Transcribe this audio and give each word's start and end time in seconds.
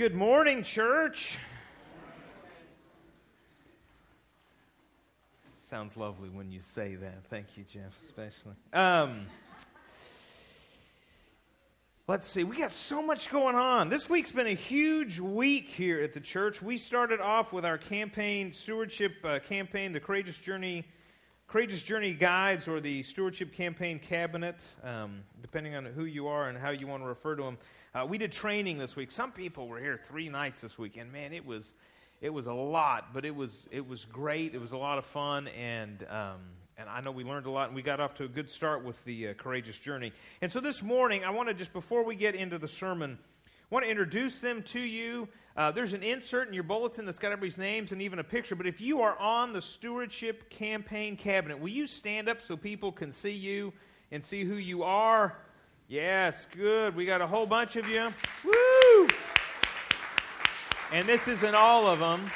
Good 0.00 0.14
morning, 0.14 0.62
church. 0.62 1.36
Sounds 5.60 5.94
lovely 5.94 6.30
when 6.30 6.50
you 6.50 6.60
say 6.62 6.94
that. 6.94 7.26
Thank 7.28 7.48
you, 7.58 7.64
Jeff, 7.70 7.94
especially. 8.02 8.54
Um, 8.72 9.26
let's 12.08 12.26
see, 12.26 12.44
we 12.44 12.56
got 12.56 12.72
so 12.72 13.02
much 13.02 13.28
going 13.28 13.56
on. 13.56 13.90
This 13.90 14.08
week's 14.08 14.32
been 14.32 14.46
a 14.46 14.54
huge 14.54 15.20
week 15.20 15.68
here 15.68 16.00
at 16.00 16.14
the 16.14 16.20
church. 16.20 16.62
We 16.62 16.78
started 16.78 17.20
off 17.20 17.52
with 17.52 17.66
our 17.66 17.76
campaign, 17.76 18.54
stewardship 18.54 19.16
uh, 19.22 19.40
campaign, 19.40 19.92
the 19.92 20.00
Courageous 20.00 20.38
Journey. 20.38 20.86
Courageous 21.46 21.82
Journey 21.82 22.14
Guides 22.14 22.68
or 22.68 22.80
the 22.80 23.02
Stewardship 23.02 23.52
Campaign 23.52 23.98
Cabinet, 23.98 24.62
um, 24.84 25.24
depending 25.42 25.74
on 25.74 25.84
who 25.84 26.04
you 26.04 26.28
are 26.28 26.48
and 26.48 26.56
how 26.56 26.70
you 26.70 26.86
want 26.86 27.02
to 27.02 27.08
refer 27.08 27.34
to 27.34 27.42
them. 27.42 27.58
Uh, 27.92 28.06
we 28.08 28.18
did 28.18 28.30
training 28.30 28.78
this 28.78 28.94
week. 28.94 29.10
Some 29.10 29.32
people 29.32 29.66
were 29.66 29.80
here 29.80 29.98
three 30.06 30.28
nights 30.28 30.60
this 30.60 30.78
week, 30.78 30.96
and 30.96 31.10
man, 31.10 31.32
it 31.32 31.44
was 31.44 31.74
it 32.20 32.30
was 32.30 32.46
a 32.46 32.52
lot, 32.52 33.12
but 33.12 33.24
it 33.24 33.34
was 33.34 33.66
it 33.72 33.84
was 33.84 34.04
great. 34.04 34.54
It 34.54 34.60
was 34.60 34.70
a 34.70 34.76
lot 34.76 34.98
of 34.98 35.04
fun, 35.04 35.48
and 35.48 36.06
um, 36.08 36.38
and 36.76 36.88
I 36.88 37.00
know 37.00 37.10
we 37.10 37.24
learned 37.24 37.46
a 37.46 37.50
lot, 37.50 37.66
and 37.66 37.74
we 37.74 37.82
got 37.82 37.98
off 37.98 38.14
to 38.14 38.24
a 38.24 38.28
good 38.28 38.48
start 38.48 38.84
with 38.84 39.04
the 39.04 39.30
uh, 39.30 39.34
courageous 39.34 39.76
journey. 39.76 40.12
And 40.40 40.52
so 40.52 40.60
this 40.60 40.84
morning, 40.84 41.24
I 41.24 41.30
want 41.30 41.48
to 41.48 41.54
just 41.54 41.72
before 41.72 42.04
we 42.04 42.14
get 42.14 42.36
into 42.36 42.58
the 42.58 42.68
sermon, 42.68 43.18
want 43.70 43.84
to 43.84 43.90
introduce 43.90 44.40
them 44.40 44.62
to 44.68 44.78
you. 44.78 45.26
Uh, 45.56 45.72
there's 45.72 45.92
an 45.92 46.04
insert 46.04 46.46
in 46.46 46.54
your 46.54 46.62
bulletin 46.62 47.04
that's 47.04 47.18
got 47.18 47.32
everybody's 47.32 47.58
names 47.58 47.90
and 47.90 48.00
even 48.00 48.20
a 48.20 48.24
picture. 48.24 48.54
But 48.54 48.68
if 48.68 48.80
you 48.80 49.00
are 49.00 49.18
on 49.18 49.52
the 49.52 49.60
stewardship 49.60 50.48
campaign 50.48 51.16
cabinet, 51.16 51.58
will 51.58 51.70
you 51.70 51.88
stand 51.88 52.28
up 52.28 52.40
so 52.40 52.56
people 52.56 52.92
can 52.92 53.10
see 53.10 53.32
you 53.32 53.72
and 54.12 54.24
see 54.24 54.44
who 54.44 54.54
you 54.54 54.84
are? 54.84 55.36
Yes, 55.90 56.46
good. 56.56 56.94
We 56.94 57.04
got 57.04 57.20
a 57.20 57.26
whole 57.26 57.46
bunch 57.46 57.74
of 57.74 57.88
you. 57.88 58.12
Woo! 58.44 59.08
And 60.92 61.04
this 61.04 61.26
isn't 61.26 61.54
all 61.56 61.88
of 61.88 61.98
them. 61.98 62.30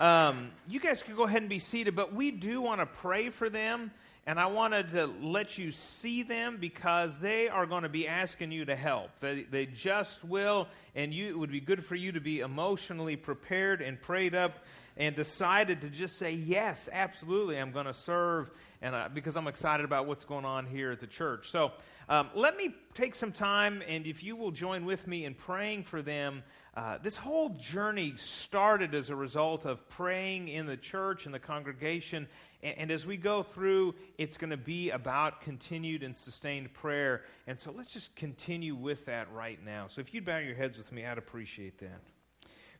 Um, 0.00 0.50
you 0.66 0.80
guys 0.80 1.04
can 1.04 1.14
go 1.14 1.22
ahead 1.22 1.42
and 1.42 1.48
be 1.48 1.60
seated, 1.60 1.94
but 1.94 2.12
we 2.12 2.32
do 2.32 2.60
want 2.60 2.80
to 2.80 2.86
pray 2.86 3.30
for 3.30 3.48
them. 3.48 3.92
And 4.26 4.40
I 4.40 4.46
wanted 4.46 4.90
to 4.90 5.06
let 5.06 5.56
you 5.56 5.70
see 5.70 6.24
them 6.24 6.56
because 6.60 7.20
they 7.20 7.48
are 7.48 7.64
going 7.64 7.84
to 7.84 7.88
be 7.88 8.08
asking 8.08 8.50
you 8.50 8.64
to 8.64 8.74
help. 8.74 9.10
They, 9.20 9.44
they 9.44 9.66
just 9.66 10.24
will, 10.24 10.66
and 10.96 11.14
you, 11.14 11.28
it 11.28 11.38
would 11.38 11.52
be 11.52 11.60
good 11.60 11.84
for 11.84 11.94
you 11.94 12.10
to 12.10 12.20
be 12.20 12.40
emotionally 12.40 13.14
prepared 13.14 13.80
and 13.80 14.02
prayed 14.02 14.34
up 14.34 14.64
and 14.96 15.14
decided 15.14 15.80
to 15.82 15.88
just 15.88 16.18
say, 16.18 16.32
Yes, 16.32 16.88
absolutely, 16.92 17.56
I'm 17.56 17.70
going 17.70 17.86
to 17.86 17.94
serve, 17.94 18.50
and 18.82 18.96
uh, 18.96 19.08
because 19.14 19.36
I'm 19.36 19.46
excited 19.46 19.84
about 19.84 20.06
what's 20.06 20.24
going 20.24 20.44
on 20.44 20.66
here 20.66 20.90
at 20.90 20.98
the 20.98 21.06
church. 21.06 21.50
So 21.50 21.70
um, 22.08 22.30
let 22.34 22.56
me 22.56 22.74
take 22.94 23.14
some 23.14 23.32
time, 23.32 23.82
and 23.86 24.06
if 24.06 24.22
you 24.22 24.34
will 24.34 24.50
join 24.50 24.84
with 24.84 25.06
me 25.06 25.24
in 25.24 25.34
praying 25.34 25.84
for 25.84 26.02
them. 26.02 26.42
Uh, 26.74 26.96
this 27.02 27.16
whole 27.16 27.48
journey 27.50 28.14
started 28.16 28.94
as 28.94 29.10
a 29.10 29.16
result 29.16 29.66
of 29.66 29.88
praying 29.88 30.48
in 30.48 30.64
the 30.64 30.76
church 30.76 31.26
and 31.26 31.34
the 31.34 31.38
congregation. 31.38 32.28
And, 32.62 32.78
and 32.78 32.90
as 32.90 33.04
we 33.04 33.16
go 33.16 33.42
through, 33.42 33.94
it's 34.16 34.36
going 34.36 34.50
to 34.50 34.56
be 34.56 34.90
about 34.90 35.40
continued 35.40 36.02
and 36.02 36.16
sustained 36.16 36.72
prayer. 36.72 37.24
And 37.46 37.58
so 37.58 37.72
let's 37.76 37.90
just 37.90 38.14
continue 38.14 38.74
with 38.76 39.06
that 39.06 39.30
right 39.32 39.58
now. 39.64 39.88
So 39.88 40.00
if 40.00 40.14
you'd 40.14 40.24
bow 40.24 40.38
your 40.38 40.54
heads 40.54 40.78
with 40.78 40.92
me, 40.92 41.04
I'd 41.04 41.18
appreciate 41.18 41.78
that. 41.78 42.00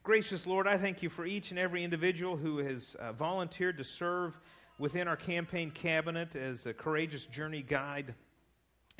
Gracious 0.01 0.47
Lord, 0.47 0.65
I 0.65 0.77
thank 0.77 1.03
you 1.03 1.09
for 1.09 1.25
each 1.25 1.51
and 1.51 1.59
every 1.59 1.83
individual 1.83 2.37
who 2.37 2.59
has 2.59 2.95
uh, 2.95 3.11
volunteered 3.11 3.77
to 3.79 3.83
serve 3.83 4.39
within 4.77 5.09
our 5.09 5.17
campaign 5.17 5.71
cabinet 5.71 6.37
as 6.37 6.65
a 6.65 6.73
courageous 6.73 7.25
journey 7.25 7.61
guide. 7.61 8.15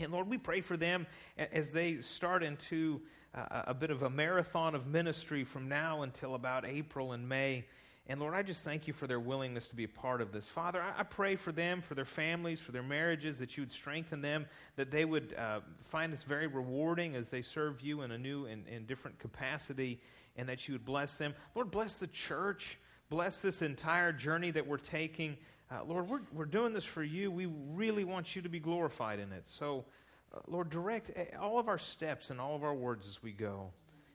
And 0.01 0.13
Lord, 0.13 0.29
we 0.29 0.37
pray 0.37 0.61
for 0.61 0.77
them 0.77 1.07
as 1.37 1.71
they 1.71 1.99
start 2.01 2.43
into 2.43 3.01
uh, 3.35 3.63
a 3.67 3.73
bit 3.73 3.91
of 3.91 4.03
a 4.03 4.09
marathon 4.09 4.75
of 4.75 4.87
ministry 4.87 5.43
from 5.43 5.67
now 5.67 6.03
until 6.03 6.35
about 6.35 6.65
April 6.65 7.11
and 7.11 7.27
May. 7.27 7.65
And 8.07 8.19
Lord, 8.19 8.33
I 8.33 8.41
just 8.41 8.63
thank 8.63 8.87
you 8.87 8.93
for 8.93 9.05
their 9.05 9.19
willingness 9.19 9.67
to 9.67 9.75
be 9.75 9.83
a 9.83 9.89
part 9.89 10.21
of 10.21 10.31
this. 10.31 10.47
Father, 10.47 10.81
I, 10.81 11.03
pray 11.03 11.35
for 11.35 11.51
them, 11.51 11.81
for 11.81 11.93
their 11.93 12.05
families, 12.05 12.59
for 12.59 12.71
their 12.71 12.81
marriages, 12.81 13.37
that 13.37 13.55
you 13.55 13.61
would 13.61 13.71
strengthen 13.71 14.21
them, 14.21 14.47
that 14.77 14.89
they 14.89 15.05
would 15.05 15.35
uh, 15.37 15.59
find 15.89 16.11
this 16.11 16.23
very 16.23 16.47
rewarding 16.47 17.15
as 17.15 17.29
they 17.29 17.43
serve 17.43 17.81
you 17.81 18.01
in 18.01 18.11
a 18.11 18.17
new 18.17 18.45
and, 18.45 18.65
and 18.67 18.87
different 18.87 19.19
capacity, 19.19 20.01
and 20.35 20.49
that 20.49 20.67
you 20.67 20.73
would 20.73 20.85
bless 20.85 21.17
them. 21.17 21.35
Lord, 21.53 21.69
bless 21.69 21.97
the 21.97 22.07
church. 22.07 22.79
Bless 23.09 23.39
this 23.39 23.61
entire 23.61 24.11
journey 24.11 24.51
that 24.51 24.65
we're 24.65 24.77
taking. 24.77 25.37
Uh, 25.71 25.83
Lord, 25.87 26.09
we're, 26.09 26.21
we're 26.33 26.45
doing 26.45 26.73
this 26.73 26.83
for 26.83 27.03
you. 27.03 27.29
We 27.29 27.45
really 27.45 28.03
want 28.03 28.35
you 28.35 28.41
to 28.41 28.49
be 28.49 28.59
glorified 28.59 29.19
in 29.19 29.31
it. 29.31 29.43
So, 29.45 29.85
uh, 30.33 30.39
Lord, 30.47 30.71
direct 30.71 31.11
eh, 31.15 31.25
all 31.39 31.59
of 31.59 31.67
our 31.67 31.77
steps 31.77 32.31
and 32.31 32.41
all 32.41 32.55
of 32.55 32.63
our 32.63 32.73
words 32.73 33.07
as 33.07 33.21
we 33.21 33.31
go. 33.31 33.69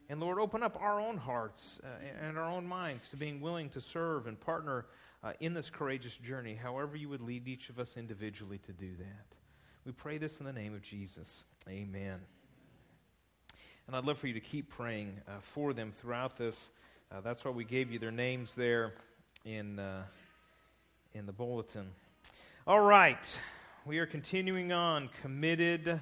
And 0.09 0.19
Lord, 0.19 0.37
open 0.37 0.63
up 0.63 0.77
our 0.81 0.99
own 0.99 1.17
hearts 1.17 1.79
uh, 1.83 1.87
and 2.21 2.37
our 2.37 2.49
own 2.49 2.67
minds 2.67 3.07
to 3.09 3.17
being 3.17 3.39
willing 3.39 3.69
to 3.69 3.79
serve 3.79 4.27
and 4.27 4.39
partner 4.39 4.85
uh, 5.23 5.31
in 5.39 5.53
this 5.53 5.69
courageous 5.69 6.17
journey, 6.17 6.55
however 6.55 6.97
you 6.97 7.07
would 7.07 7.21
lead 7.21 7.47
each 7.47 7.69
of 7.69 7.79
us 7.79 7.95
individually 7.95 8.59
to 8.59 8.73
do 8.73 8.91
that. 8.97 9.25
We 9.85 9.93
pray 9.93 10.17
this 10.17 10.37
in 10.37 10.45
the 10.45 10.53
name 10.53 10.73
of 10.75 10.81
Jesus. 10.81 11.45
Amen. 11.69 12.19
And 13.87 13.95
I'd 13.95 14.03
love 14.03 14.17
for 14.17 14.27
you 14.27 14.33
to 14.33 14.41
keep 14.41 14.69
praying 14.69 15.21
uh, 15.27 15.39
for 15.39 15.73
them 15.73 15.93
throughout 15.93 16.37
this. 16.37 16.69
Uh, 17.11 17.21
that's 17.21 17.45
why 17.45 17.51
we 17.51 17.63
gave 17.63 17.91
you 17.91 17.97
their 17.97 18.11
names 18.11 18.53
there 18.55 18.93
in 19.45 19.79
in 21.15 21.25
the 21.25 21.31
bulletin. 21.31 21.91
All 22.67 22.81
right, 22.81 23.39
we 23.85 23.99
are 23.99 24.05
continuing 24.05 24.73
on 24.73 25.09
committed 25.21 26.01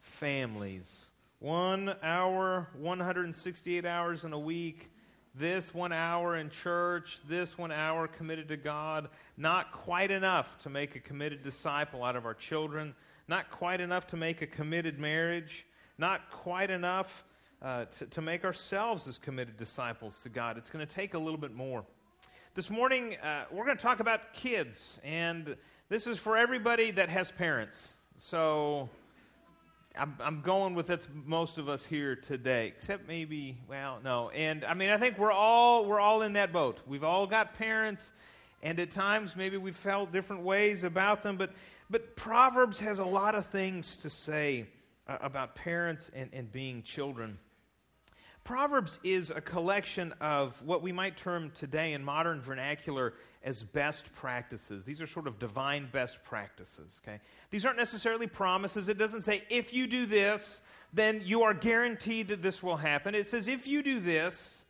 families. 0.00 1.06
One 1.40 1.96
hour, 2.00 2.68
168 2.78 3.84
hours 3.84 4.24
in 4.24 4.32
a 4.32 4.38
week. 4.38 4.92
This 5.34 5.74
one 5.74 5.92
hour 5.92 6.36
in 6.36 6.48
church, 6.48 7.18
this 7.28 7.58
one 7.58 7.72
hour 7.72 8.06
committed 8.06 8.46
to 8.48 8.56
God. 8.56 9.08
Not 9.36 9.72
quite 9.72 10.12
enough 10.12 10.58
to 10.60 10.70
make 10.70 10.94
a 10.94 11.00
committed 11.00 11.42
disciple 11.42 12.04
out 12.04 12.14
of 12.14 12.24
our 12.24 12.34
children. 12.34 12.94
Not 13.26 13.50
quite 13.50 13.80
enough 13.80 14.06
to 14.08 14.16
make 14.16 14.42
a 14.42 14.46
committed 14.46 15.00
marriage. 15.00 15.66
Not 15.98 16.30
quite 16.30 16.70
enough 16.70 17.24
uh, 17.60 17.86
to, 17.98 18.06
to 18.06 18.22
make 18.22 18.44
ourselves 18.44 19.08
as 19.08 19.18
committed 19.18 19.56
disciples 19.56 20.20
to 20.22 20.28
God. 20.28 20.56
It's 20.56 20.70
going 20.70 20.86
to 20.86 20.94
take 20.94 21.14
a 21.14 21.18
little 21.18 21.40
bit 21.40 21.52
more. 21.52 21.84
This 22.54 22.68
morning, 22.68 23.16
uh, 23.16 23.46
we're 23.50 23.64
going 23.64 23.78
to 23.78 23.82
talk 23.82 24.00
about 24.00 24.34
kids, 24.34 25.00
and 25.02 25.56
this 25.88 26.06
is 26.06 26.18
for 26.18 26.36
everybody 26.36 26.90
that 26.90 27.08
has 27.08 27.30
parents. 27.30 27.94
So 28.18 28.90
I'm, 29.96 30.16
I'm 30.20 30.42
going 30.42 30.74
with 30.74 30.86
that's 30.86 31.08
most 31.24 31.56
of 31.56 31.70
us 31.70 31.82
here 31.82 32.14
today, 32.14 32.66
except 32.66 33.08
maybe, 33.08 33.56
well, 33.70 34.00
no. 34.04 34.28
And 34.28 34.66
I 34.66 34.74
mean, 34.74 34.90
I 34.90 34.98
think 34.98 35.16
we're 35.16 35.32
all 35.32 35.86
we're 35.86 35.98
all 35.98 36.20
in 36.20 36.34
that 36.34 36.52
boat. 36.52 36.78
We've 36.86 37.04
all 37.04 37.26
got 37.26 37.54
parents, 37.54 38.12
and 38.62 38.78
at 38.78 38.90
times 38.90 39.34
maybe 39.34 39.56
we've 39.56 39.74
felt 39.74 40.12
different 40.12 40.42
ways 40.42 40.84
about 40.84 41.22
them. 41.22 41.38
But 41.38 41.52
but 41.88 42.16
Proverbs 42.16 42.80
has 42.80 42.98
a 42.98 43.06
lot 43.06 43.34
of 43.34 43.46
things 43.46 43.96
to 43.96 44.10
say 44.10 44.66
uh, 45.08 45.16
about 45.22 45.54
parents 45.54 46.10
and, 46.14 46.28
and 46.34 46.52
being 46.52 46.82
children. 46.82 47.38
Proverbs 48.44 48.98
is 49.04 49.30
a 49.30 49.40
collection 49.40 50.12
of 50.20 50.60
what 50.62 50.82
we 50.82 50.90
might 50.90 51.16
term 51.16 51.52
today 51.54 51.92
in 51.92 52.02
modern 52.02 52.40
vernacular 52.40 53.14
as 53.44 53.62
best 53.62 54.12
practices. 54.14 54.84
These 54.84 55.00
are 55.00 55.06
sort 55.06 55.28
of 55.28 55.38
divine 55.38 55.88
best 55.92 56.24
practices, 56.24 57.00
okay? 57.04 57.20
These 57.50 57.64
aren't 57.64 57.78
necessarily 57.78 58.26
promises. 58.26 58.88
It 58.88 58.98
doesn't 58.98 59.22
say, 59.22 59.44
if 59.48 59.72
you 59.72 59.86
do 59.86 60.06
this, 60.06 60.60
then 60.92 61.22
you 61.24 61.42
are 61.42 61.54
guaranteed 61.54 62.28
that 62.28 62.42
this 62.42 62.62
will 62.62 62.76
happen. 62.76 63.14
It 63.14 63.28
says, 63.28 63.46
if 63.46 63.68
you 63.68 63.80
do 63.80 64.00
this, 64.00 64.64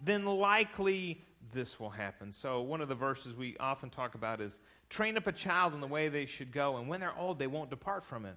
then 0.00 0.24
likely 0.24 1.22
this 1.52 1.78
will 1.78 1.90
happen. 1.90 2.32
So, 2.32 2.62
one 2.62 2.80
of 2.80 2.88
the 2.88 2.94
verses 2.94 3.34
we 3.34 3.56
often 3.58 3.90
talk 3.90 4.14
about 4.14 4.40
is 4.40 4.58
train 4.88 5.16
up 5.16 5.26
a 5.26 5.32
child 5.32 5.74
in 5.74 5.80
the 5.80 5.86
way 5.86 6.08
they 6.08 6.26
should 6.26 6.52
go, 6.52 6.78
and 6.78 6.88
when 6.88 7.00
they're 7.00 7.16
old, 7.16 7.38
they 7.38 7.46
won't 7.46 7.70
depart 7.70 8.04
from 8.04 8.24
it. 8.24 8.36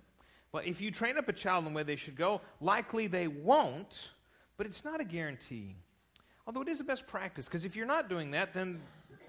Well, 0.51 0.63
if 0.65 0.81
you 0.81 0.91
train 0.91 1.17
up 1.17 1.29
a 1.29 1.33
child 1.33 1.65
in 1.65 1.73
the 1.73 1.75
way 1.75 1.83
they 1.83 1.95
should 1.95 2.15
go, 2.15 2.41
likely 2.59 3.07
they 3.07 3.27
won't 3.27 4.09
but 4.61 4.67
it's 4.67 4.85
not 4.85 5.01
a 5.01 5.03
guarantee. 5.03 5.73
Although 6.45 6.61
it 6.61 6.67
is 6.67 6.79
a 6.79 6.83
best 6.83 7.07
practice, 7.07 7.45
because 7.45 7.65
if 7.65 7.75
you're 7.75 7.87
not 7.87 8.07
doing 8.09 8.29
that, 8.29 8.53
then 8.53 8.79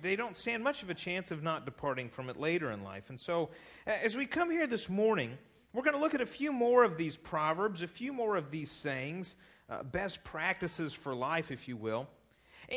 they 0.02 0.14
don't 0.14 0.36
stand 0.36 0.62
much 0.62 0.82
of 0.82 0.90
a 0.90 0.94
chance 0.94 1.30
of 1.30 1.42
not 1.42 1.64
departing 1.64 2.10
from 2.10 2.28
it 2.28 2.38
later 2.38 2.70
in 2.70 2.84
life. 2.84 3.08
And 3.08 3.18
so, 3.18 3.48
as 3.86 4.14
we 4.14 4.26
come 4.26 4.50
here 4.50 4.66
this 4.66 4.90
morning, 4.90 5.38
we're 5.72 5.84
going 5.84 5.94
to 5.94 6.00
look 6.00 6.12
at 6.12 6.20
a 6.20 6.26
few 6.26 6.52
more 6.52 6.84
of 6.84 6.98
these 6.98 7.16
proverbs, 7.16 7.80
a 7.80 7.86
few 7.86 8.12
more 8.12 8.36
of 8.36 8.50
these 8.50 8.70
sayings, 8.70 9.36
uh, 9.70 9.82
best 9.82 10.22
practices 10.22 10.92
for 10.92 11.14
life, 11.14 11.50
if 11.50 11.66
you 11.66 11.78
will. 11.78 12.08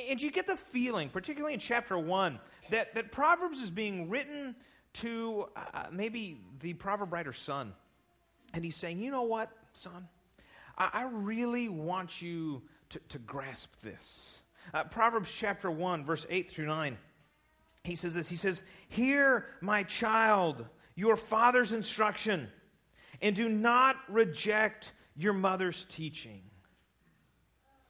And 0.09 0.23
you 0.23 0.31
get 0.31 0.47
the 0.47 0.55
feeling, 0.55 1.09
particularly 1.09 1.55
in 1.55 1.59
chapter 1.59 1.99
1, 1.99 2.39
that, 2.69 2.95
that 2.95 3.11
Proverbs 3.11 3.61
is 3.61 3.69
being 3.69 4.09
written 4.09 4.55
to 4.93 5.49
uh, 5.57 5.87
maybe 5.91 6.39
the 6.61 6.73
proverb 6.75 7.11
writer's 7.11 7.37
son. 7.37 7.73
And 8.53 8.63
he's 8.63 8.77
saying, 8.77 9.01
you 9.01 9.11
know 9.11 9.23
what, 9.23 9.51
son? 9.73 10.07
I, 10.77 10.89
I 10.93 11.03
really 11.03 11.69
want 11.69 12.21
you 12.21 12.63
to, 12.89 12.99
to 13.09 13.19
grasp 13.19 13.73
this. 13.81 14.41
Uh, 14.73 14.83
Proverbs 14.83 15.31
chapter 15.31 15.69
1, 15.69 16.05
verse 16.05 16.25
8 16.29 16.49
through 16.49 16.67
9. 16.67 16.97
He 17.83 17.95
says 17.95 18.13
this 18.13 18.29
He 18.29 18.35
says, 18.35 18.63
Hear, 18.89 19.45
my 19.61 19.83
child, 19.83 20.65
your 20.95 21.15
father's 21.15 21.71
instruction, 21.71 22.49
and 23.21 23.35
do 23.35 23.47
not 23.47 23.97
reject 24.09 24.91
your 25.15 25.33
mother's 25.33 25.85
teaching. 25.89 26.41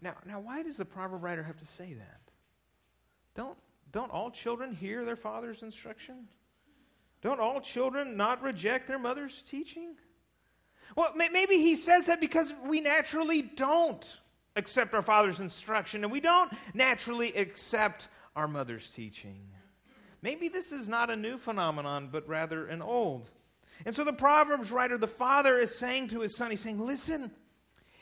Now, 0.02 0.16
now 0.26 0.40
why 0.40 0.64
does 0.64 0.78
the 0.78 0.86
proverb 0.86 1.24
writer 1.24 1.44
have 1.44 1.58
to 1.58 1.66
say 1.66 1.94
that? 1.94 2.20
Don't, 3.36 3.58
don't 3.92 4.12
all 4.12 4.30
children 4.30 4.74
hear 4.74 5.04
their 5.06 5.16
father's 5.16 5.64
instruction? 5.64 6.28
Don't 7.22 7.40
all 7.40 7.60
children 7.60 8.18
not 8.18 8.44
reject 8.44 8.88
their 8.88 9.00
mother's 9.00 9.42
teaching? 9.48 9.96
Well, 10.96 11.12
maybe 11.16 11.56
he 11.56 11.76
says 11.76 12.06
that 12.06 12.22
because 12.22 12.54
we 12.66 12.80
naturally 12.80 13.42
don't 13.42 14.06
accept 14.56 14.94
our 14.94 15.02
father's 15.02 15.42
instruction 15.42 16.04
and 16.04 16.12
we 16.12 16.22
don't 16.22 16.52
naturally 16.74 17.36
accept 17.36 18.08
our 18.36 18.48
mother's 18.48 18.90
teaching. 18.90 19.42
Maybe 20.22 20.48
this 20.48 20.72
is 20.72 20.88
not 20.88 21.10
a 21.10 21.20
new 21.20 21.38
phenomenon, 21.38 22.10
but 22.12 22.28
rather 22.28 22.66
an 22.68 22.82
old. 22.82 23.30
And 23.86 23.94
so 23.94 24.06
the 24.06 24.14
Proverbs 24.14 24.72
writer, 24.72 24.98
the 24.98 25.08
father, 25.08 25.60
is 25.60 25.76
saying 25.76 26.08
to 26.10 26.22
his 26.22 26.36
son, 26.36 26.50
he's 26.50 26.62
saying, 26.62 26.84
Listen, 26.84 27.32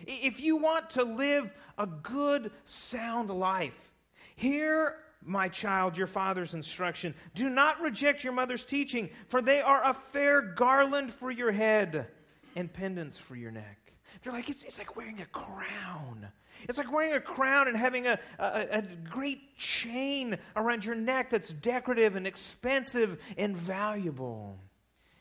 if 0.06 0.40
you 0.40 0.56
want 0.56 0.92
to 0.92 1.04
live 1.04 1.52
a 1.78 1.88
good, 1.88 2.52
sound 2.64 3.32
life, 3.32 3.92
hear, 4.36 4.98
my 5.26 5.48
child, 5.48 5.98
your 5.98 6.08
father's 6.08 6.54
instruction. 6.54 7.16
Do 7.34 7.50
not 7.50 7.82
reject 7.82 8.24
your 8.24 8.34
mother's 8.34 8.66
teaching, 8.66 9.10
for 9.28 9.42
they 9.42 9.62
are 9.62 9.84
a 9.84 9.94
fair 9.94 10.42
garland 10.42 11.14
for 11.14 11.32
your 11.32 11.52
head 11.52 12.08
and 12.56 12.72
pendants 12.72 13.18
for 13.18 13.36
your 13.36 13.52
neck. 13.52 13.94
They're 14.22 14.34
like, 14.34 14.50
it's, 14.50 14.64
it's 14.64 14.78
like 14.78 14.96
wearing 14.96 15.22
a 15.22 15.26
crown. 15.26 16.28
It's 16.70 16.78
like 16.78 16.92
wearing 16.92 17.14
a 17.14 17.20
crown 17.20 17.68
and 17.68 17.76
having 17.76 18.08
a, 18.08 18.20
a, 18.40 18.68
a, 18.72 18.82
great 19.10 19.58
chain 19.58 20.38
around 20.56 20.86
your 20.86 20.96
neck 20.96 21.30
that's 21.30 21.50
decorative 21.50 22.16
and 22.16 22.28
expensive 22.28 23.20
and 23.38 23.58
valuable. 23.58 24.60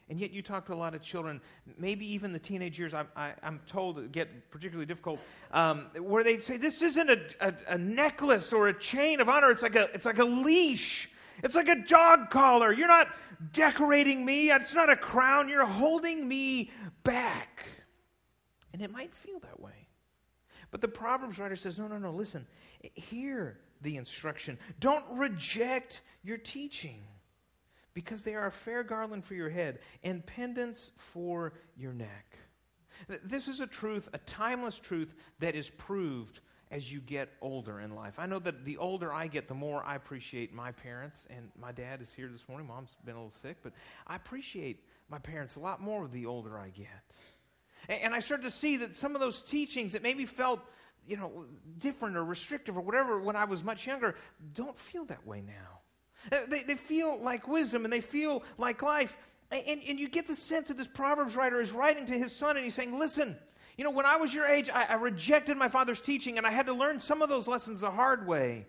And 0.09 0.21
yet, 0.21 0.31
you 0.31 0.43
talk 0.43 0.67
to 0.67 0.75
a 0.75 0.77
lot 0.77 0.95
of 0.95 1.01
children, 1.01 1.41
maybe 1.79 2.05
even 2.13 2.35
the 2.35 2.39
teenage 2.39 2.79
years, 2.79 2.93
I, 2.93 3.33
am 3.43 3.61
told 3.67 4.13
get 4.13 4.51
particularly 4.51 4.85
difficult, 4.85 5.21
um, 5.53 5.87
where 5.99 6.23
they 6.23 6.39
say, 6.39 6.59
This 6.59 6.83
isn't 6.83 7.09
a, 7.09 7.21
a, 7.41 7.55
a 7.69 7.79
necklace 7.79 8.53
or 8.53 8.69
a 8.69 8.79
chain 8.79 9.21
of 9.23 9.31
honor, 9.31 9.51
it's 9.51 9.63
like 9.63 9.77
a, 9.77 9.89
it's 9.95 10.05
like 10.05 10.19
a 10.19 10.25
leash. 10.25 11.09
It's 11.43 11.55
like 11.55 11.69
a 11.69 11.77
dog 11.77 12.31
collar. 12.31 12.73
You're 12.73 12.89
not 12.89 13.09
decorating 13.53 14.25
me. 14.25 14.51
It's 14.51 14.75
not 14.75 14.91
a 14.91 14.97
crown. 14.97 15.49
You're 15.49 15.67
holding 15.67 16.27
me 16.27 16.71
back. 17.05 17.67
And 18.73 18.83
it 18.83 18.91
might 18.91 19.15
feel 19.15 19.39
that 19.41 19.61
way. 19.61 19.89
But 20.71 20.81
the 20.81 20.89
Proverbs 20.89 21.39
writer 21.39 21.57
says, 21.57 21.79
no, 21.79 21.87
no, 21.87 21.99
no, 21.99 22.11
listen, 22.11 22.47
hear 22.95 23.59
the 23.83 23.97
instruction. 23.97 24.59
Don't 24.81 25.05
reject 25.11 26.01
your 26.23 26.39
teaching 26.39 27.03
because 27.95 28.23
they 28.23 28.35
are 28.35 28.47
a 28.47 28.53
fair 28.53 28.83
garland 28.83 29.25
for 29.25 29.35
your 29.35 29.51
head 29.51 29.81
and 30.03 30.25
pendants 30.25 30.93
for 30.97 31.53
your 31.77 31.93
neck. 31.93 32.39
This 33.25 33.49
is 33.49 33.61
a 33.61 33.67
truth, 33.67 34.09
a 34.13 34.19
timeless 34.19 34.79
truth 34.79 35.15
that 35.41 35.55
is 35.55 35.69
proved 35.69 36.41
as 36.73 36.91
you 36.91 37.01
get 37.01 37.29
older 37.43 37.81
in 37.81 37.95
life. 37.95 38.15
I 38.19 38.25
know 38.25 38.39
that 38.39 38.65
the 38.65 38.79
older 38.79 39.13
I 39.13 39.27
get, 39.27 39.47
the 39.47 39.55
more 39.55 39.85
I 39.85 39.95
appreciate 39.95 40.55
my 40.55 40.73
parents. 40.73 41.29
And 41.29 41.51
my 41.61 41.71
dad 41.71 42.01
is 42.01 42.11
here 42.11 42.29
this 42.33 42.49
morning. 42.49 42.67
Mom's 42.67 42.97
been 43.05 43.15
a 43.15 43.19
little 43.19 43.31
sick, 43.31 43.59
but 43.63 43.75
I 44.07 44.17
appreciate 44.17 44.83
my 45.11 45.19
parents 45.19 45.57
a 45.57 45.61
lot 45.61 45.83
more 45.83 46.09
the 46.09 46.25
older 46.25 46.59
I 46.59 46.71
get. 46.71 46.89
And 48.03 48.15
I 48.15 48.21
start 48.21 48.43
to 48.43 48.51
see 48.51 48.79
that 48.79 48.97
some 48.97 49.15
of 49.15 49.21
those 49.21 49.43
teachings 49.43 49.93
that 49.93 50.03
maybe 50.03 50.25
felt, 50.25 50.61
you 51.07 51.19
know, 51.19 51.45
different 51.79 52.17
or 52.17 52.25
restrictive 52.25 52.79
or 52.79 52.81
whatever 52.81 53.21
when 53.21 53.37
I 53.37 53.45
was 53.45 53.63
much 53.63 53.87
younger 53.87 54.15
don't 54.55 54.79
feel 54.79 55.05
that 55.07 55.27
way 55.27 55.43
now. 55.43 55.81
Uh, 56.31 56.47
they, 56.49 56.63
they 56.63 56.77
feel 56.77 57.21
like 57.21 57.47
wisdom 57.49 57.85
and 57.85 57.93
they 57.93 58.01
feel 58.01 58.45
like 58.57 58.81
life. 58.81 59.15
And, 59.51 59.83
and 59.87 60.01
you 60.01 60.09
get 60.09 60.27
the 60.27 60.37
sense 60.37 60.69
that 60.69 60.79
this 60.79 60.89
Proverbs 60.89 61.37
writer 61.37 61.61
is 61.61 61.73
writing 61.73 62.07
to 62.07 62.19
his 62.19 62.35
son 62.35 62.57
and 62.57 62.65
he's 62.65 62.75
saying, 62.75 62.99
listen, 62.99 63.37
you 63.77 63.85
know, 63.85 63.91
when 63.91 64.07
I 64.07 64.17
was 64.17 64.35
your 64.35 64.47
age, 64.47 64.69
I, 64.69 64.85
I 64.85 64.95
rejected 64.95 65.57
my 65.57 65.69
father's 65.69 66.01
teaching 66.01 66.39
and 66.39 66.47
I 66.47 66.51
had 66.51 66.67
to 66.67 66.75
learn 66.75 67.01
some 67.01 67.23
of 67.23 67.29
those 67.29 67.49
lessons 67.49 67.81
the 67.81 67.91
hard 67.91 68.27
way. 68.27 68.67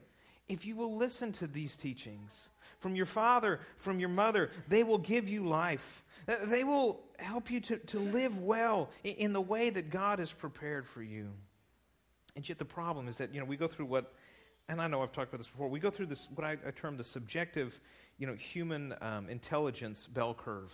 If 0.47 0.65
you 0.65 0.75
will 0.75 0.95
listen 0.95 1.31
to 1.33 1.47
these 1.47 1.77
teachings 1.77 2.49
from 2.79 2.95
your 2.95 3.05
father, 3.05 3.61
from 3.77 3.99
your 3.99 4.09
mother, 4.09 4.51
they 4.67 4.83
will 4.83 4.97
give 4.97 5.29
you 5.29 5.45
life. 5.45 6.03
They 6.45 6.63
will 6.63 7.01
help 7.19 7.51
you 7.51 7.59
to, 7.61 7.77
to 7.77 7.99
live 7.99 8.39
well 8.39 8.89
in 9.03 9.33
the 9.33 9.41
way 9.41 9.69
that 9.69 9.89
God 9.89 10.19
has 10.19 10.31
prepared 10.31 10.87
for 10.87 11.01
you. 11.01 11.29
And 12.35 12.47
yet 12.47 12.57
the 12.57 12.65
problem 12.65 13.07
is 13.07 13.17
that, 13.17 13.33
you 13.33 13.39
know, 13.39 13.45
we 13.45 13.57
go 13.57 13.67
through 13.67 13.85
what, 13.85 14.13
and 14.67 14.81
I 14.81 14.87
know 14.87 15.01
I've 15.01 15.11
talked 15.11 15.29
about 15.29 15.39
this 15.39 15.47
before, 15.47 15.67
we 15.67 15.79
go 15.79 15.89
through 15.89 16.07
this, 16.07 16.27
what 16.33 16.45
I, 16.45 16.57
I 16.65 16.71
term 16.71 16.97
the 16.97 17.03
subjective, 17.03 17.79
you 18.17 18.27
know, 18.27 18.33
human 18.33 18.95
um, 19.01 19.29
intelligence 19.29 20.07
bell 20.07 20.33
curve. 20.33 20.73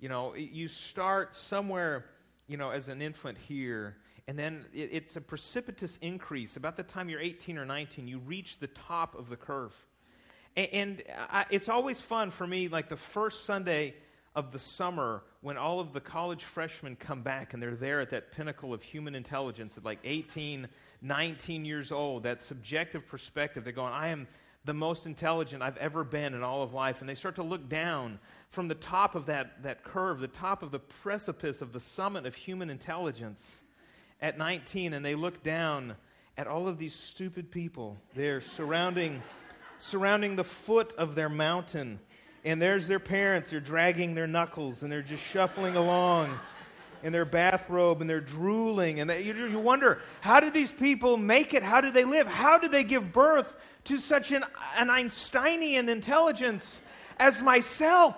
You 0.00 0.08
know, 0.08 0.34
you 0.34 0.66
start 0.66 1.34
somewhere, 1.34 2.06
you 2.50 2.56
know, 2.56 2.70
as 2.70 2.88
an 2.88 3.00
infant 3.00 3.38
here, 3.38 3.96
and 4.26 4.36
then 4.38 4.64
it, 4.74 4.90
it's 4.92 5.16
a 5.16 5.20
precipitous 5.20 5.98
increase. 6.02 6.56
About 6.56 6.76
the 6.76 6.82
time 6.82 7.08
you're 7.08 7.20
18 7.20 7.56
or 7.56 7.64
19, 7.64 8.08
you 8.08 8.18
reach 8.18 8.58
the 8.58 8.66
top 8.66 9.16
of 9.16 9.28
the 9.28 9.36
curve. 9.36 9.74
And, 10.56 10.68
and 10.72 11.02
I, 11.30 11.46
it's 11.50 11.68
always 11.68 12.00
fun 12.00 12.32
for 12.32 12.46
me, 12.46 12.66
like 12.68 12.88
the 12.88 12.96
first 12.96 13.44
Sunday 13.44 13.94
of 14.34 14.52
the 14.52 14.58
summer 14.58 15.22
when 15.40 15.56
all 15.56 15.80
of 15.80 15.92
the 15.92 16.00
college 16.00 16.44
freshmen 16.44 16.96
come 16.96 17.22
back 17.22 17.54
and 17.54 17.62
they're 17.62 17.74
there 17.74 18.00
at 18.00 18.10
that 18.10 18.30
pinnacle 18.32 18.74
of 18.74 18.82
human 18.82 19.14
intelligence 19.14 19.76
at 19.76 19.84
like 19.84 19.98
18, 20.04 20.68
19 21.02 21.64
years 21.64 21.90
old, 21.92 22.24
that 22.24 22.42
subjective 22.42 23.06
perspective. 23.06 23.64
They're 23.64 23.72
going, 23.72 23.92
I 23.92 24.08
am 24.08 24.26
the 24.64 24.74
most 24.74 25.06
intelligent 25.06 25.62
I've 25.62 25.76
ever 25.78 26.04
been 26.04 26.34
in 26.34 26.42
all 26.42 26.62
of 26.62 26.72
life. 26.72 27.00
And 27.00 27.08
they 27.08 27.14
start 27.14 27.36
to 27.36 27.42
look 27.42 27.68
down 27.68 28.18
from 28.48 28.68
the 28.68 28.74
top 28.74 29.14
of 29.14 29.26
that, 29.26 29.62
that 29.62 29.84
curve, 29.84 30.20
the 30.20 30.28
top 30.28 30.62
of 30.62 30.70
the 30.70 30.78
precipice 30.78 31.62
of 31.62 31.72
the 31.72 31.80
summit 31.80 32.26
of 32.26 32.34
human 32.34 32.68
intelligence 32.68 33.62
at 34.20 34.36
19, 34.36 34.92
and 34.92 35.04
they 35.04 35.14
look 35.14 35.42
down 35.42 35.96
at 36.36 36.46
all 36.46 36.68
of 36.68 36.78
these 36.78 36.94
stupid 36.94 37.50
people. 37.50 37.96
They're 38.14 38.40
surrounding, 38.40 39.22
surrounding 39.78 40.36
the 40.36 40.44
foot 40.44 40.92
of 40.98 41.14
their 41.14 41.28
mountain 41.28 42.00
and 42.44 42.60
there's 42.60 42.86
their 42.86 43.00
parents. 43.00 43.50
They're 43.50 43.60
dragging 43.60 44.14
their 44.14 44.26
knuckles 44.26 44.82
and 44.82 44.90
they're 44.90 45.02
just 45.02 45.22
shuffling 45.22 45.76
along 45.76 46.38
in 47.02 47.12
their 47.12 47.24
bathrobe 47.24 48.00
and 48.00 48.08
they're 48.08 48.20
drooling. 48.20 49.00
And 49.00 49.08
they, 49.08 49.22
you, 49.22 49.34
you 49.34 49.58
wonder, 49.58 50.00
how 50.20 50.40
did 50.40 50.54
these 50.54 50.72
people 50.72 51.16
make 51.16 51.54
it? 51.54 51.62
How 51.62 51.80
did 51.80 51.94
they 51.94 52.04
live? 52.04 52.26
How 52.26 52.58
did 52.58 52.70
they 52.70 52.84
give 52.84 53.12
birth 53.12 53.54
to 53.84 53.98
such 53.98 54.32
an, 54.32 54.44
an 54.76 54.90
Einsteinian 54.90 55.88
intelligence 55.88 56.80
as 57.18 57.42
myself? 57.42 58.16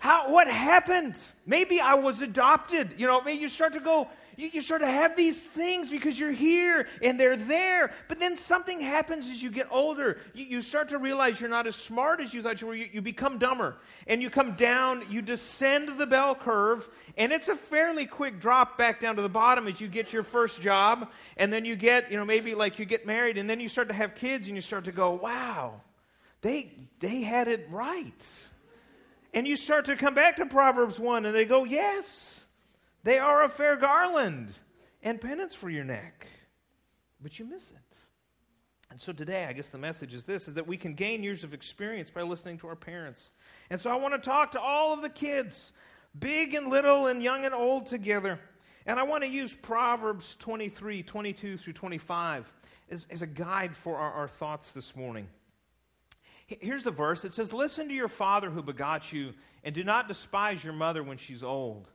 How, 0.00 0.32
what 0.32 0.48
happened? 0.48 1.16
Maybe 1.46 1.80
I 1.80 1.94
was 1.94 2.22
adopted. 2.22 2.94
You 2.96 3.06
know, 3.06 3.20
maybe 3.20 3.40
you 3.40 3.48
start 3.48 3.74
to 3.74 3.80
go, 3.80 4.08
you, 4.40 4.48
you 4.52 4.60
start 4.62 4.80
to 4.80 4.90
have 4.90 5.16
these 5.16 5.38
things 5.38 5.90
because 5.90 6.18
you're 6.18 6.32
here 6.32 6.86
and 7.02 7.20
they're 7.20 7.36
there. 7.36 7.92
But 8.08 8.18
then 8.18 8.36
something 8.36 8.80
happens 8.80 9.28
as 9.28 9.42
you 9.42 9.50
get 9.50 9.68
older. 9.70 10.18
You, 10.32 10.44
you 10.46 10.62
start 10.62 10.88
to 10.90 10.98
realize 10.98 11.40
you're 11.40 11.50
not 11.50 11.66
as 11.66 11.76
smart 11.76 12.20
as 12.20 12.32
you 12.32 12.42
thought 12.42 12.60
you 12.60 12.66
were. 12.66 12.74
You, 12.74 12.88
you 12.92 13.02
become 13.02 13.38
dumber. 13.38 13.76
And 14.06 14.22
you 14.22 14.30
come 14.30 14.56
down, 14.56 15.04
you 15.10 15.20
descend 15.20 15.98
the 15.98 16.06
bell 16.06 16.34
curve, 16.34 16.88
and 17.16 17.32
it's 17.32 17.48
a 17.48 17.56
fairly 17.56 18.06
quick 18.06 18.40
drop 18.40 18.78
back 18.78 19.00
down 19.00 19.16
to 19.16 19.22
the 19.22 19.28
bottom 19.28 19.68
as 19.68 19.80
you 19.80 19.88
get 19.88 20.12
your 20.12 20.22
first 20.22 20.60
job. 20.60 21.10
And 21.36 21.52
then 21.52 21.64
you 21.64 21.76
get, 21.76 22.10
you 22.10 22.16
know, 22.16 22.24
maybe 22.24 22.54
like 22.54 22.78
you 22.78 22.86
get 22.86 23.06
married, 23.06 23.36
and 23.36 23.48
then 23.48 23.60
you 23.60 23.68
start 23.68 23.88
to 23.88 23.94
have 23.94 24.14
kids, 24.14 24.46
and 24.46 24.56
you 24.56 24.62
start 24.62 24.86
to 24.86 24.92
go, 24.92 25.12
wow, 25.12 25.80
they, 26.40 26.72
they 27.00 27.20
had 27.20 27.48
it 27.48 27.68
right. 27.70 28.26
And 29.34 29.46
you 29.46 29.56
start 29.56 29.84
to 29.84 29.96
come 29.96 30.14
back 30.14 30.36
to 30.36 30.46
Proverbs 30.46 30.98
1, 30.98 31.26
and 31.26 31.34
they 31.34 31.44
go, 31.44 31.64
yes. 31.64 32.39
They 33.02 33.18
are 33.18 33.42
a 33.42 33.48
fair 33.48 33.76
garland 33.76 34.52
and 35.02 35.20
pendants 35.20 35.54
for 35.54 35.70
your 35.70 35.84
neck, 35.84 36.26
but 37.20 37.38
you 37.38 37.44
miss 37.44 37.70
it. 37.70 37.76
And 38.90 39.00
so 39.00 39.12
today, 39.12 39.44
I 39.44 39.52
guess 39.52 39.68
the 39.68 39.78
message 39.78 40.14
is 40.14 40.24
this 40.24 40.48
is 40.48 40.54
that 40.54 40.66
we 40.66 40.76
can 40.76 40.94
gain 40.94 41.22
years 41.22 41.44
of 41.44 41.54
experience 41.54 42.10
by 42.10 42.22
listening 42.22 42.58
to 42.58 42.66
our 42.66 42.76
parents. 42.76 43.30
And 43.70 43.80
so 43.80 43.88
I 43.88 43.96
want 43.96 44.14
to 44.14 44.20
talk 44.20 44.52
to 44.52 44.60
all 44.60 44.92
of 44.92 45.00
the 45.00 45.08
kids, 45.08 45.72
big 46.18 46.54
and 46.54 46.68
little 46.68 47.06
and 47.06 47.22
young 47.22 47.44
and 47.44 47.54
old 47.54 47.86
together. 47.86 48.40
And 48.86 48.98
I 48.98 49.04
want 49.04 49.22
to 49.22 49.30
use 49.30 49.54
Proverbs 49.54 50.36
23, 50.40 51.04
22 51.04 51.56
through 51.56 51.72
25 51.72 52.52
as, 52.90 53.06
as 53.10 53.22
a 53.22 53.26
guide 53.26 53.76
for 53.76 53.96
our, 53.96 54.12
our 54.12 54.28
thoughts 54.28 54.72
this 54.72 54.96
morning. 54.96 55.28
Here's 56.46 56.82
the 56.82 56.90
verse 56.90 57.24
it 57.24 57.32
says, 57.32 57.52
Listen 57.52 57.88
to 57.88 57.94
your 57.94 58.08
father 58.08 58.50
who 58.50 58.62
begot 58.62 59.12
you, 59.12 59.34
and 59.62 59.72
do 59.72 59.84
not 59.84 60.08
despise 60.08 60.64
your 60.64 60.72
mother 60.72 61.02
when 61.02 61.16
she's 61.16 61.44
old. 61.44 61.86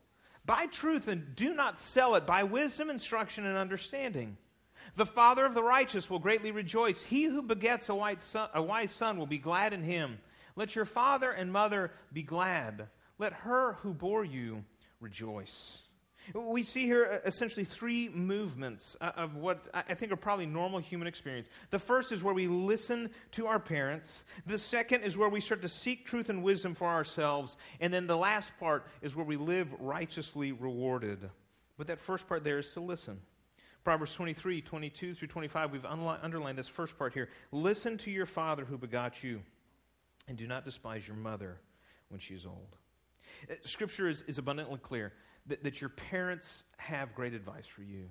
Buy 0.46 0.68
truth 0.68 1.08
and 1.08 1.36
do 1.36 1.54
not 1.54 1.80
sell 1.80 2.16
it. 2.16 2.26
Buy 2.26 2.44
wisdom, 2.44 2.90
instruction, 2.90 3.46
and 3.46 3.58
understanding. 3.58 4.38
The 4.96 5.06
father 5.06 5.46
of 5.46 5.54
the 5.54 5.64
righteous 5.64 6.10
will 6.10 6.20
greatly 6.20 6.52
rejoice. 6.52 7.02
He 7.02 7.24
who 7.24 7.42
begets 7.42 7.90
a, 7.90 8.16
son, 8.20 8.50
a 8.54 8.62
wise 8.62 8.92
son 8.92 9.18
will 9.18 9.26
be 9.26 9.40
glad 9.40 9.74
in 9.74 9.84
him. 9.84 10.20
Let 10.56 10.76
your 10.76 10.86
father 10.86 11.32
and 11.32 11.52
mother 11.52 11.92
be 12.14 12.22
glad. 12.22 12.88
Let 13.18 13.34
her 13.34 13.74
who 13.82 13.94
bore 13.94 14.24
you 14.24 14.64
rejoice. 15.00 15.85
We 16.34 16.64
see 16.64 16.86
here 16.86 17.22
uh, 17.24 17.28
essentially 17.28 17.66
three 17.66 18.10
movements 18.10 18.98
uh, 19.00 19.12
of 19.16 19.36
what 19.36 19.68
I 19.74 19.94
think 19.94 20.12
are 20.12 20.18
probably 20.18 20.46
normal 20.46 20.80
human 20.80 21.08
experience. 21.08 21.50
The 21.70 21.80
first 21.80 22.12
is 22.12 22.24
where 22.24 22.34
we 22.34 22.48
listen 22.48 23.12
to 23.32 23.48
our 23.48 23.60
parents. 23.60 24.24
The 24.46 24.58
second 24.58 25.04
is 25.04 25.18
where 25.18 25.30
we 25.30 25.42
start 25.42 25.62
to 25.62 25.70
seek 25.70 26.06
truth 26.06 26.30
and 26.30 26.42
wisdom 26.42 26.74
for 26.74 26.88
ourselves. 26.88 27.58
And 27.80 27.94
then 27.94 28.08
the 28.08 28.18
last 28.18 28.52
part 28.60 28.88
is 29.02 29.16
where 29.16 29.26
we 29.26 29.38
live 29.38 29.68
righteously 29.80 30.52
rewarded. 30.52 31.30
But 31.78 31.88
that 31.88 32.00
first 32.00 32.28
part 32.28 32.44
there 32.44 32.60
is 32.60 32.70
to 32.72 32.80
listen. 32.80 33.20
Proverbs 33.84 34.16
23, 34.16 34.62
22 34.62 35.14
through 35.14 35.28
25, 35.28 35.72
we've 35.72 35.86
underlined 35.86 36.58
this 36.58 36.68
first 36.68 36.98
part 36.98 37.14
here. 37.14 37.30
Listen 37.52 38.00
to 38.00 38.10
your 38.10 38.26
father 38.26 38.66
who 38.66 38.80
begot 38.80 39.24
you, 39.24 39.44
and 40.28 40.36
do 40.36 40.48
not 40.48 40.66
despise 40.66 41.08
your 41.08 41.18
mother 41.18 41.60
when 42.10 42.20
she 42.20 42.34
is 42.34 42.48
old. 42.48 42.76
Uh, 43.50 43.54
Scripture 43.64 44.10
is, 44.10 44.24
is 44.24 44.40
abundantly 44.40 44.80
clear 44.80 45.14
that, 45.48 45.64
that 45.64 45.82
your 45.82 45.90
parents 45.90 46.64
have 46.78 47.14
great 47.16 47.34
advice 47.34 47.66
for 47.66 47.84
you. 47.84 48.10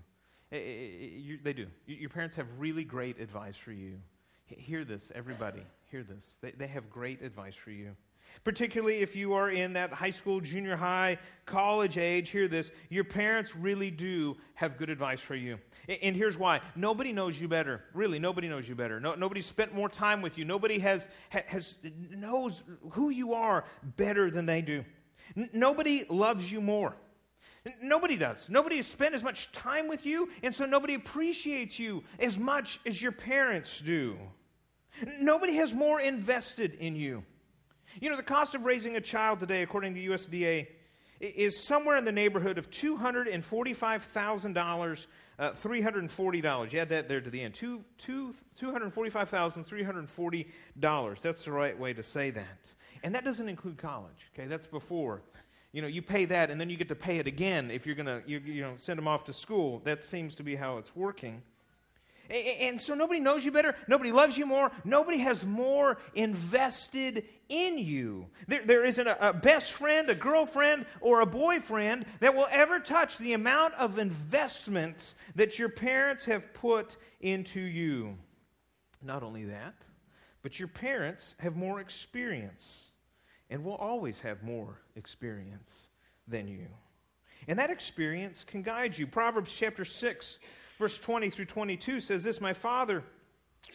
They 0.50 1.52
do. 1.52 1.66
Your 1.86 2.10
parents 2.10 2.36
have 2.36 2.46
really 2.58 2.84
great 2.84 3.20
advice 3.20 3.56
for 3.56 3.72
you. 3.72 3.98
Hear 4.46 4.84
this, 4.84 5.10
everybody. 5.14 5.62
Hear 5.90 6.02
this. 6.02 6.36
They, 6.42 6.52
they 6.52 6.66
have 6.66 6.90
great 6.90 7.22
advice 7.22 7.54
for 7.54 7.70
you. 7.70 7.96
Particularly 8.42 8.98
if 8.98 9.14
you 9.14 9.34
are 9.34 9.50
in 9.50 9.74
that 9.74 9.92
high 9.92 10.10
school, 10.10 10.40
junior 10.40 10.76
high, 10.76 11.18
college 11.46 11.98
age, 11.98 12.30
hear 12.30 12.48
this. 12.48 12.70
Your 12.88 13.04
parents 13.04 13.54
really 13.54 13.90
do 13.90 14.36
have 14.54 14.76
good 14.76 14.90
advice 14.90 15.20
for 15.20 15.34
you. 15.34 15.58
And 16.02 16.16
here's 16.16 16.36
why 16.36 16.60
nobody 16.74 17.12
knows 17.12 17.40
you 17.40 17.48
better. 17.48 17.84
Really, 17.92 18.18
nobody 18.18 18.48
knows 18.48 18.68
you 18.68 18.74
better. 18.74 18.98
No, 18.98 19.14
nobody 19.14 19.40
spent 19.40 19.74
more 19.74 19.88
time 19.88 20.20
with 20.22 20.38
you. 20.38 20.44
Nobody 20.44 20.78
has, 20.80 21.06
has, 21.30 21.78
knows 22.10 22.64
who 22.90 23.10
you 23.10 23.34
are 23.34 23.64
better 23.96 24.30
than 24.30 24.46
they 24.46 24.62
do. 24.62 24.84
N- 25.36 25.50
nobody 25.52 26.04
loves 26.08 26.50
you 26.50 26.60
more. 26.60 26.96
Nobody 27.80 28.16
does. 28.16 28.50
Nobody 28.50 28.76
has 28.76 28.86
spent 28.86 29.14
as 29.14 29.22
much 29.22 29.50
time 29.52 29.88
with 29.88 30.04
you, 30.04 30.28
and 30.42 30.54
so 30.54 30.66
nobody 30.66 30.92
appreciates 30.94 31.78
you 31.78 32.04
as 32.18 32.38
much 32.38 32.78
as 32.84 33.00
your 33.00 33.12
parents 33.12 33.80
do. 33.80 34.18
Nobody 35.18 35.54
has 35.56 35.72
more 35.72 35.98
invested 35.98 36.74
in 36.74 36.94
you. 36.94 37.24
You 38.00 38.10
know, 38.10 38.16
the 38.16 38.22
cost 38.22 38.54
of 38.54 38.66
raising 38.66 38.96
a 38.96 39.00
child 39.00 39.40
today, 39.40 39.62
according 39.62 39.94
to 39.94 40.00
the 40.00 40.08
USDA, 40.08 40.66
is 41.20 41.66
somewhere 41.66 41.96
in 41.96 42.04
the 42.04 42.12
neighborhood 42.12 42.58
of 42.58 42.70
$245,000, 42.70 45.06
uh, 45.38 45.52
$340. 45.52 46.72
You 46.72 46.80
add 46.80 46.90
that 46.90 47.08
there 47.08 47.22
to 47.22 47.30
the 47.30 47.40
end. 47.40 47.54
Two, 47.54 47.82
two, 47.96 48.34
$245,340. 48.60 51.20
That's 51.22 51.44
the 51.44 51.52
right 51.52 51.78
way 51.78 51.94
to 51.94 52.02
say 52.02 52.28
that. 52.30 52.58
And 53.02 53.14
that 53.14 53.24
doesn't 53.24 53.48
include 53.48 53.78
college, 53.78 54.30
okay? 54.34 54.46
That's 54.46 54.66
before 54.66 55.22
you 55.74 55.82
know, 55.82 55.88
you 55.88 56.02
pay 56.02 56.24
that 56.26 56.52
and 56.52 56.60
then 56.60 56.70
you 56.70 56.76
get 56.76 56.86
to 56.86 56.94
pay 56.94 57.18
it 57.18 57.26
again 57.26 57.68
if 57.68 57.84
you're 57.84 57.96
going 57.96 58.06
to, 58.06 58.22
you, 58.26 58.38
you 58.38 58.62
know, 58.62 58.74
send 58.76 58.96
them 58.96 59.08
off 59.08 59.24
to 59.24 59.32
school. 59.32 59.80
That 59.82 60.04
seems 60.04 60.36
to 60.36 60.44
be 60.44 60.54
how 60.54 60.78
it's 60.78 60.94
working. 60.94 61.42
And 62.30 62.80
so 62.80 62.94
nobody 62.94 63.18
knows 63.18 63.44
you 63.44 63.50
better. 63.50 63.74
Nobody 63.88 64.12
loves 64.12 64.38
you 64.38 64.46
more. 64.46 64.70
Nobody 64.84 65.18
has 65.18 65.44
more 65.44 65.98
invested 66.14 67.24
in 67.48 67.76
you. 67.76 68.28
There, 68.46 68.62
there 68.64 68.84
isn't 68.84 69.06
a, 69.06 69.30
a, 69.30 69.32
best 69.32 69.72
friend, 69.72 70.08
a 70.08 70.14
girlfriend, 70.14 70.86
or 71.00 71.20
a 71.20 71.26
boyfriend 71.26 72.06
that 72.20 72.36
will 72.36 72.48
ever 72.52 72.78
touch 72.78 73.18
the 73.18 73.32
amount 73.32 73.74
of 73.74 73.98
investment 73.98 74.96
that 75.34 75.58
your 75.58 75.68
parents 75.68 76.24
have 76.26 76.54
put 76.54 76.96
into 77.20 77.60
you. 77.60 78.16
Not 79.02 79.24
only 79.24 79.44
that, 79.46 79.74
but 80.40 80.60
your 80.60 80.68
parents 80.68 81.34
have 81.40 81.56
more 81.56 81.80
experience 81.80 82.92
and 83.50 83.64
will 83.64 83.76
always 83.76 84.20
have 84.20 84.42
more 84.42 84.80
experience 84.96 85.88
than 86.26 86.48
you. 86.48 86.66
And 87.46 87.58
that 87.58 87.70
experience 87.70 88.44
can 88.44 88.62
guide 88.62 88.96
you. 88.96 89.06
Proverbs 89.06 89.54
chapter 89.54 89.84
6, 89.84 90.38
verse 90.78 90.98
20 90.98 91.30
through 91.30 91.44
22 91.44 92.00
says 92.00 92.24
this 92.24 92.40
My 92.40 92.52
father, 92.52 93.04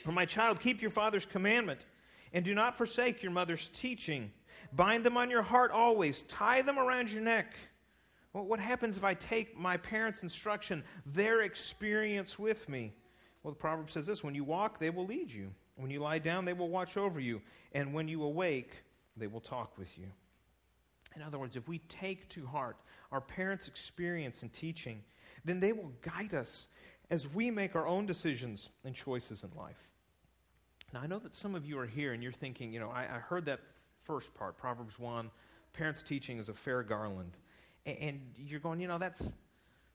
or 0.06 0.12
my 0.12 0.26
child, 0.26 0.60
keep 0.60 0.82
your 0.82 0.92
father's 0.92 1.26
commandment, 1.26 1.86
and 2.34 2.44
do 2.44 2.56
not 2.56 2.76
forsake 2.76 3.22
your 3.22 3.32
mother's 3.32 3.70
teaching. 3.74 4.32
Bind 4.74 5.04
them 5.04 5.18
on 5.18 5.30
your 5.30 5.42
heart 5.42 5.72
always, 5.72 6.24
tie 6.24 6.62
them 6.62 6.80
around 6.80 7.12
your 7.12 7.22
neck. 7.22 7.54
Well, 8.34 8.46
what 8.46 8.60
happens 8.60 8.98
if 8.98 9.04
I 9.04 9.16
take 9.16 9.58
my 9.58 9.78
parents' 9.78 10.22
instruction, 10.22 10.84
their 11.06 11.42
experience 11.42 12.38
with 12.38 12.70
me? 12.70 12.94
Well, 13.42 13.54
the 13.54 13.60
proverb 13.60 13.90
says 13.90 14.06
this 14.06 14.24
When 14.24 14.36
you 14.36 14.44
walk, 14.44 14.80
they 14.80 14.90
will 14.90 15.06
lead 15.06 15.32
you. 15.32 15.52
When 15.76 15.90
you 15.90 16.02
lie 16.02 16.20
down, 16.20 16.46
they 16.46 16.54
will 16.54 16.70
watch 16.70 16.98
over 16.98 17.20
you. 17.20 17.42
And 17.72 17.94
when 17.94 18.08
you 18.08 18.24
awake, 18.24 18.74
they 19.18 19.28
will 19.28 19.42
talk 19.42 19.78
with 19.78 19.98
you. 19.98 20.08
In 21.16 21.22
other 21.22 21.40
words, 21.40 21.56
if 21.56 21.68
we 21.68 21.80
take 21.90 22.30
to 22.30 22.46
heart 22.46 22.78
our 23.12 23.22
parents' 23.22 23.68
experience 23.68 24.42
and 24.42 24.54
teaching, 24.54 25.02
then 25.44 25.60
they 25.60 25.72
will 25.72 25.92
guide 26.02 26.34
us 26.34 26.68
as 27.10 27.28
we 27.28 27.50
make 27.50 27.76
our 27.76 27.88
own 27.88 28.06
decisions 28.06 28.70
and 28.86 28.94
choices 28.94 29.44
in 29.44 29.50
life. 29.58 29.90
Now, 30.94 31.02
I 31.02 31.08
know 31.08 31.20
that 31.20 31.34
some 31.34 31.56
of 31.56 31.66
you 31.66 31.80
are 31.80 31.86
here 31.86 32.14
and 32.14 32.22
you're 32.22 32.32
thinking, 32.32 32.72
you 32.72 32.80
know, 32.80 32.90
I, 32.90 33.04
I 33.04 33.20
heard 33.20 33.46
that 33.46 33.60
first 34.04 34.34
part, 34.34 34.58
Proverbs 34.58 35.00
1, 35.00 35.30
parents' 35.74 36.04
teaching 36.04 36.40
is 36.40 36.50
a 36.50 36.54
fair 36.54 36.84
garland. 36.84 37.38
And, 37.86 37.98
and 38.00 38.22
you're 38.38 38.60
going, 38.60 38.80
you 38.80 38.88
know, 38.88 38.98
that's, 38.98 39.34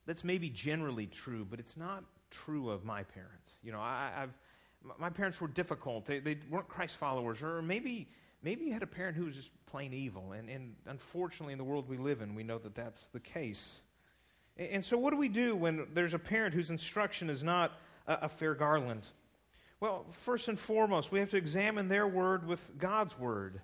that's 0.06 0.24
maybe 0.24 0.50
generally 0.50 1.06
true, 1.06 1.46
but 1.48 1.58
it's 1.58 1.76
not 1.76 2.04
true 2.30 2.70
of 2.70 2.84
my 2.84 3.02
parents. 3.02 3.54
You 3.62 3.72
know, 3.72 3.80
I, 3.80 4.10
have 4.16 4.30
my 4.98 5.10
parents 5.10 5.40
were 5.40 5.48
difficult. 5.48 6.04
They, 6.04 6.18
they 6.18 6.38
weren't 6.50 6.68
Christ 6.68 6.96
followers, 6.96 7.42
or 7.42 7.62
maybe 7.62 8.08
maybe 8.44 8.66
you 8.66 8.72
had 8.72 8.82
a 8.82 8.86
parent 8.86 9.16
who 9.16 9.24
was 9.24 9.34
just 9.34 9.50
plain 9.66 9.92
evil. 9.92 10.32
And, 10.32 10.48
and 10.48 10.74
unfortunately, 10.86 11.52
in 11.52 11.58
the 11.58 11.64
world 11.64 11.88
we 11.88 11.96
live 11.96 12.20
in, 12.20 12.34
we 12.34 12.44
know 12.44 12.58
that 12.58 12.74
that's 12.74 13.06
the 13.08 13.20
case. 13.20 13.80
And, 14.56 14.68
and 14.68 14.84
so, 14.84 14.98
what 14.98 15.10
do 15.10 15.16
we 15.16 15.28
do 15.28 15.56
when 15.56 15.88
there's 15.94 16.14
a 16.14 16.18
parent 16.18 16.54
whose 16.54 16.70
instruction 16.70 17.30
is 17.30 17.42
not 17.42 17.72
a, 18.06 18.18
a 18.22 18.28
fair 18.28 18.54
garland? 18.54 19.06
Well, 19.80 20.06
first 20.12 20.48
and 20.48 20.58
foremost, 20.58 21.10
we 21.10 21.18
have 21.18 21.30
to 21.30 21.36
examine 21.36 21.88
their 21.88 22.06
word 22.06 22.46
with 22.46 22.78
God's 22.78 23.18
word 23.18 23.60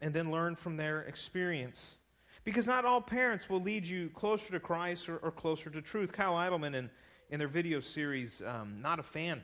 and 0.00 0.14
then 0.14 0.30
learn 0.30 0.56
from 0.56 0.76
their 0.76 1.02
experience. 1.02 1.96
Because 2.42 2.66
not 2.66 2.86
all 2.86 3.02
parents 3.02 3.50
will 3.50 3.60
lead 3.60 3.84
you 3.84 4.08
closer 4.10 4.50
to 4.52 4.60
Christ 4.60 5.08
or, 5.08 5.18
or 5.18 5.30
closer 5.30 5.68
to 5.68 5.82
truth. 5.82 6.10
Kyle 6.10 6.34
Idleman, 6.34 6.74
in, 6.74 6.90
in 7.28 7.38
their 7.38 7.48
video 7.48 7.80
series, 7.80 8.40
um, 8.46 8.80
Not 8.80 8.98
a 8.98 9.02
Fan, 9.02 9.42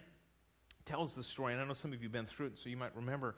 tells 0.87 1.15
the 1.15 1.23
story, 1.23 1.53
and 1.53 1.61
I 1.61 1.67
know 1.67 1.75
some 1.75 1.93
of 1.93 2.01
you 2.01 2.07
have 2.07 2.13
been 2.13 2.25
through 2.25 2.47
it, 2.47 2.59
so 2.59 2.71
you 2.71 2.77
might 2.77 2.97
remember 2.97 3.35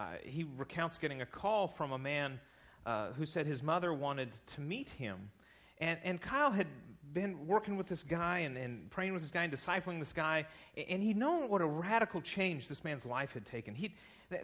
uh, 0.00 0.04
he 0.24 0.46
recounts 0.56 0.96
getting 0.96 1.20
a 1.20 1.26
call 1.26 1.68
from 1.68 1.92
a 1.92 1.98
man 1.98 2.40
uh, 2.86 3.08
who 3.12 3.26
said 3.26 3.46
his 3.46 3.62
mother 3.62 3.92
wanted 3.92 4.30
to 4.46 4.62
meet 4.62 4.88
him. 4.88 5.30
And, 5.76 5.98
and 6.02 6.18
Kyle 6.18 6.50
had 6.50 6.68
been 7.12 7.46
working 7.46 7.76
with 7.76 7.86
this 7.86 8.02
guy 8.02 8.38
and, 8.38 8.56
and 8.56 8.90
praying 8.90 9.12
with 9.12 9.20
this 9.20 9.30
guy 9.30 9.44
and 9.44 9.52
discipling 9.52 9.98
this 9.98 10.14
guy, 10.14 10.46
and 10.88 11.02
he'd 11.02 11.18
known 11.18 11.50
what 11.50 11.60
a 11.60 11.66
radical 11.66 12.22
change 12.22 12.66
this 12.66 12.82
man's 12.82 13.04
life 13.04 13.34
had 13.34 13.44
taken. 13.44 13.74
He'd, 13.74 13.92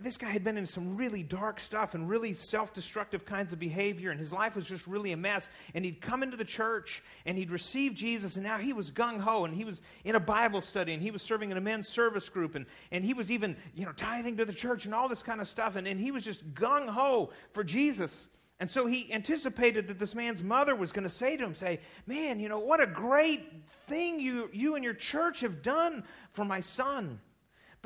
this 0.01 0.19
guy 0.19 0.31
had 0.31 0.43
been 0.43 0.59
in 0.59 0.67
some 0.67 0.97
really 0.97 1.23
dark 1.23 1.61
stuff 1.61 1.95
and 1.95 2.09
really 2.09 2.33
self 2.33 2.73
destructive 2.73 3.25
kinds 3.25 3.53
of 3.53 3.61
behavior, 3.61 4.11
and 4.11 4.19
his 4.19 4.33
life 4.33 4.57
was 4.57 4.67
just 4.67 4.87
really 4.87 5.13
a 5.13 5.17
mess. 5.17 5.49
And 5.75 5.85
he'd 5.85 6.01
come 6.01 6.25
into 6.25 6.37
the 6.37 6.45
church 6.45 7.05
and 7.25 7.39
he'd 7.39 7.51
received 7.51 7.97
Jesus, 7.97 8.35
and 8.35 8.45
now 8.45 8.59
he 8.59 8.73
was 8.73 8.91
gung 8.91 9.21
ho, 9.21 9.45
and 9.45 9.55
he 9.55 9.65
was 9.65 9.81
in 10.05 10.17
a 10.17 10.21
Bible 10.21 10.61
study, 10.61 10.93
and 10.93 11.03
he 11.03 11.13
was 11.13 11.23
serving 11.23 11.53
in 11.53 11.57
a 11.57 11.61
men's 11.61 11.89
service 11.89 12.29
group, 12.29 12.57
and, 12.57 12.67
and 12.91 13.05
he 13.05 13.15
was 13.15 13.31
even 13.31 13.57
you 13.75 13.85
know, 13.85 13.93
tithing 13.93 14.37
to 14.39 14.45
the 14.45 14.53
church 14.53 14.87
and 14.87 14.95
all 14.95 15.09
this 15.09 15.23
kind 15.23 15.41
of 15.41 15.47
stuff, 15.47 15.77
and, 15.77 15.87
and 15.87 16.01
he 16.01 16.11
was 16.11 16.25
just 16.25 16.53
gung 16.55 16.89
ho 16.89 17.31
for 17.53 17.63
Jesus. 17.63 18.29
And 18.59 18.71
so 18.71 18.87
he 18.87 19.13
anticipated 19.13 19.87
that 19.89 19.99
this 19.99 20.15
man's 20.15 20.43
mother 20.43 20.75
was 20.75 20.91
going 20.91 21.03
to 21.05 21.15
say 21.15 21.37
to 21.37 21.45
him, 21.45 21.55
say, 21.55 21.81
Man, 22.07 22.41
you 22.41 22.49
know, 22.49 22.59
what 22.59 22.81
a 22.81 22.87
great 22.87 23.53
thing 23.87 24.19
you, 24.19 24.49
you 24.53 24.75
and 24.75 24.83
your 24.83 24.95
church 24.95 25.41
have 25.41 25.63
done 25.63 26.05
for 26.33 26.45
my 26.45 26.61
son. 26.61 27.21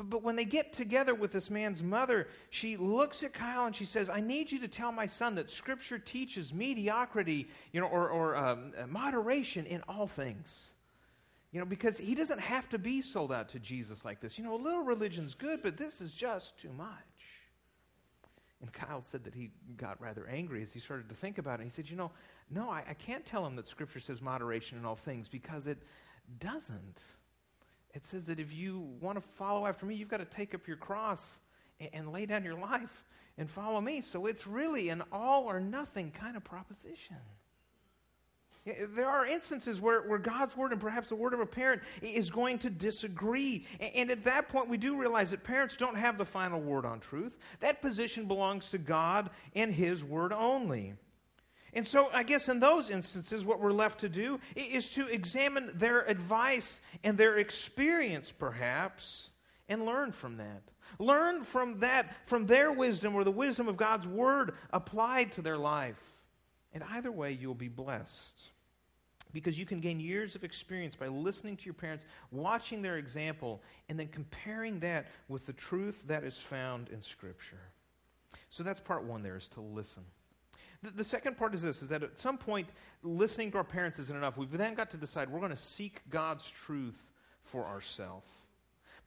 But, 0.01 0.09
but 0.09 0.23
when 0.23 0.35
they 0.35 0.45
get 0.45 0.73
together 0.73 1.13
with 1.13 1.31
this 1.31 1.51
man's 1.51 1.83
mother, 1.83 2.27
she 2.49 2.75
looks 2.75 3.21
at 3.21 3.33
Kyle 3.33 3.65
and 3.65 3.75
she 3.75 3.85
says, 3.85 4.09
I 4.09 4.19
need 4.19 4.51
you 4.51 4.59
to 4.59 4.67
tell 4.67 4.91
my 4.91 5.05
son 5.05 5.35
that 5.35 5.49
Scripture 5.49 5.99
teaches 5.99 6.53
mediocrity, 6.53 7.47
you 7.71 7.79
know, 7.79 7.87
or, 7.87 8.09
or 8.09 8.35
um, 8.35 8.73
moderation 8.87 9.65
in 9.67 9.83
all 9.87 10.07
things. 10.07 10.71
You 11.51 11.59
know, 11.59 11.65
because 11.65 11.97
he 11.97 12.15
doesn't 12.15 12.39
have 12.39 12.67
to 12.69 12.79
be 12.79 13.01
sold 13.01 13.31
out 13.31 13.49
to 13.49 13.59
Jesus 13.59 14.03
like 14.03 14.21
this. 14.21 14.37
You 14.37 14.43
know, 14.43 14.55
a 14.55 14.63
little 14.63 14.83
religion's 14.83 15.35
good, 15.35 15.61
but 15.61 15.77
this 15.77 16.01
is 16.01 16.13
just 16.13 16.57
too 16.57 16.71
much. 16.71 16.87
And 18.61 18.71
Kyle 18.71 19.03
said 19.03 19.25
that 19.25 19.35
he 19.35 19.51
got 19.75 20.01
rather 20.01 20.25
angry 20.27 20.63
as 20.63 20.71
he 20.71 20.79
started 20.79 21.09
to 21.09 21.15
think 21.15 21.37
about 21.37 21.59
it. 21.59 21.63
He 21.65 21.69
said, 21.69 21.89
You 21.89 21.97
know, 21.97 22.11
no, 22.49 22.69
I, 22.69 22.83
I 22.89 22.93
can't 22.93 23.25
tell 23.25 23.45
him 23.45 23.55
that 23.57 23.67
Scripture 23.67 23.99
says 23.99 24.21
moderation 24.21 24.77
in 24.77 24.85
all 24.85 24.95
things 24.95 25.27
because 25.27 25.67
it 25.67 25.79
doesn't 26.39 27.01
it 27.93 28.05
says 28.05 28.25
that 28.27 28.39
if 28.39 28.53
you 28.53 28.87
want 28.99 29.21
to 29.21 29.21
follow 29.21 29.65
after 29.65 29.85
me, 29.85 29.95
you've 29.95 30.09
got 30.09 30.17
to 30.17 30.25
take 30.25 30.53
up 30.55 30.67
your 30.67 30.77
cross 30.77 31.39
and, 31.79 31.89
and 31.93 32.11
lay 32.11 32.25
down 32.25 32.43
your 32.43 32.59
life 32.59 33.05
and 33.37 33.49
follow 33.49 33.81
me. 33.81 34.01
So 34.01 34.25
it's 34.25 34.47
really 34.47 34.89
an 34.89 35.03
all 35.11 35.45
or 35.45 35.59
nothing 35.59 36.11
kind 36.11 36.37
of 36.37 36.43
proposition. 36.43 37.17
There 38.63 39.09
are 39.09 39.25
instances 39.25 39.81
where, 39.81 40.01
where 40.03 40.19
God's 40.19 40.55
word 40.55 40.71
and 40.71 40.79
perhaps 40.79 41.09
the 41.09 41.15
word 41.15 41.33
of 41.33 41.39
a 41.39 41.47
parent 41.47 41.81
is 42.03 42.29
going 42.29 42.59
to 42.59 42.69
disagree. 42.69 43.65
And 43.79 44.11
at 44.11 44.23
that 44.25 44.49
point, 44.49 44.69
we 44.69 44.77
do 44.77 44.95
realize 44.95 45.31
that 45.31 45.43
parents 45.43 45.75
don't 45.75 45.95
have 45.95 46.19
the 46.19 46.25
final 46.25 46.61
word 46.61 46.85
on 46.85 46.99
truth. 46.99 47.39
That 47.59 47.81
position 47.81 48.27
belongs 48.27 48.69
to 48.69 48.77
God 48.77 49.31
and 49.55 49.73
His 49.73 50.03
word 50.03 50.31
only. 50.31 50.93
And 51.73 51.87
so, 51.87 52.09
I 52.13 52.23
guess 52.23 52.49
in 52.49 52.59
those 52.59 52.89
instances, 52.89 53.45
what 53.45 53.61
we're 53.61 53.71
left 53.71 54.01
to 54.01 54.09
do 54.09 54.39
is 54.55 54.89
to 54.91 55.07
examine 55.07 55.71
their 55.73 56.01
advice 56.01 56.81
and 57.03 57.17
their 57.17 57.37
experience, 57.37 58.31
perhaps, 58.31 59.29
and 59.69 59.85
learn 59.85 60.11
from 60.11 60.37
that. 60.37 60.63
Learn 60.99 61.43
from 61.43 61.79
that, 61.79 62.13
from 62.27 62.45
their 62.45 62.73
wisdom 62.73 63.15
or 63.15 63.23
the 63.23 63.31
wisdom 63.31 63.69
of 63.69 63.77
God's 63.77 64.05
Word 64.05 64.53
applied 64.73 65.31
to 65.33 65.41
their 65.41 65.57
life. 65.57 66.01
And 66.73 66.83
either 66.91 67.11
way, 67.11 67.31
you'll 67.31 67.55
be 67.55 67.69
blessed. 67.69 68.51
because 69.33 69.57
you 69.57 69.65
can 69.65 69.79
gain 69.79 69.99
years 69.99 70.35
of 70.35 70.43
experience 70.43 70.95
by 70.95 71.07
listening 71.07 71.57
to 71.57 71.65
your 71.65 71.73
parents, 71.73 72.05
watching 72.31 72.81
their 72.81 72.97
example, 72.97 73.61
and 73.89 73.99
then 73.99 74.07
comparing 74.07 74.79
that 74.79 75.07
with 75.27 75.45
the 75.45 75.53
truth 75.53 76.03
that 76.07 76.23
is 76.23 76.37
found 76.37 76.89
in 76.89 77.01
Scripture. 77.01 77.61
So 78.49 78.63
that's 78.63 78.79
part 78.79 79.03
one 79.03 79.23
there, 79.23 79.37
is 79.37 79.47
to 79.49 79.61
listen. 79.61 80.03
The, 80.83 80.91
the 80.91 81.03
second 81.03 81.37
part 81.37 81.53
is 81.53 81.61
this, 81.61 81.81
is 81.81 81.89
that 81.89 82.03
at 82.03 82.19
some 82.19 82.37
point, 82.37 82.69
listening 83.03 83.51
to 83.51 83.57
our 83.57 83.63
parents 83.63 83.99
isn't 83.99 84.15
enough. 84.15 84.37
We've 84.37 84.51
then 84.51 84.73
got 84.73 84.91
to 84.91 84.97
decide 84.97 85.29
we're 85.29 85.39
going 85.39 85.51
to 85.51 85.57
seek 85.57 86.01
God's 86.09 86.49
truth 86.49 87.01
for 87.43 87.65
ourselves. 87.65 88.29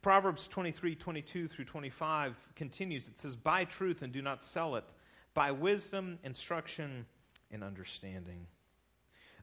Proverbs 0.01 0.47
23, 0.47 0.95
22 0.95 1.47
through 1.47 1.65
25 1.65 2.35
continues. 2.55 3.07
It 3.07 3.17
says, 3.17 3.35
Buy 3.35 3.65
truth 3.65 4.01
and 4.01 4.13
do 4.13 4.21
not 4.21 4.43
sell 4.43 4.75
it. 4.75 4.85
Buy 5.33 5.51
wisdom, 5.51 6.19
instruction, 6.23 7.05
and 7.51 7.63
understanding 7.63 8.47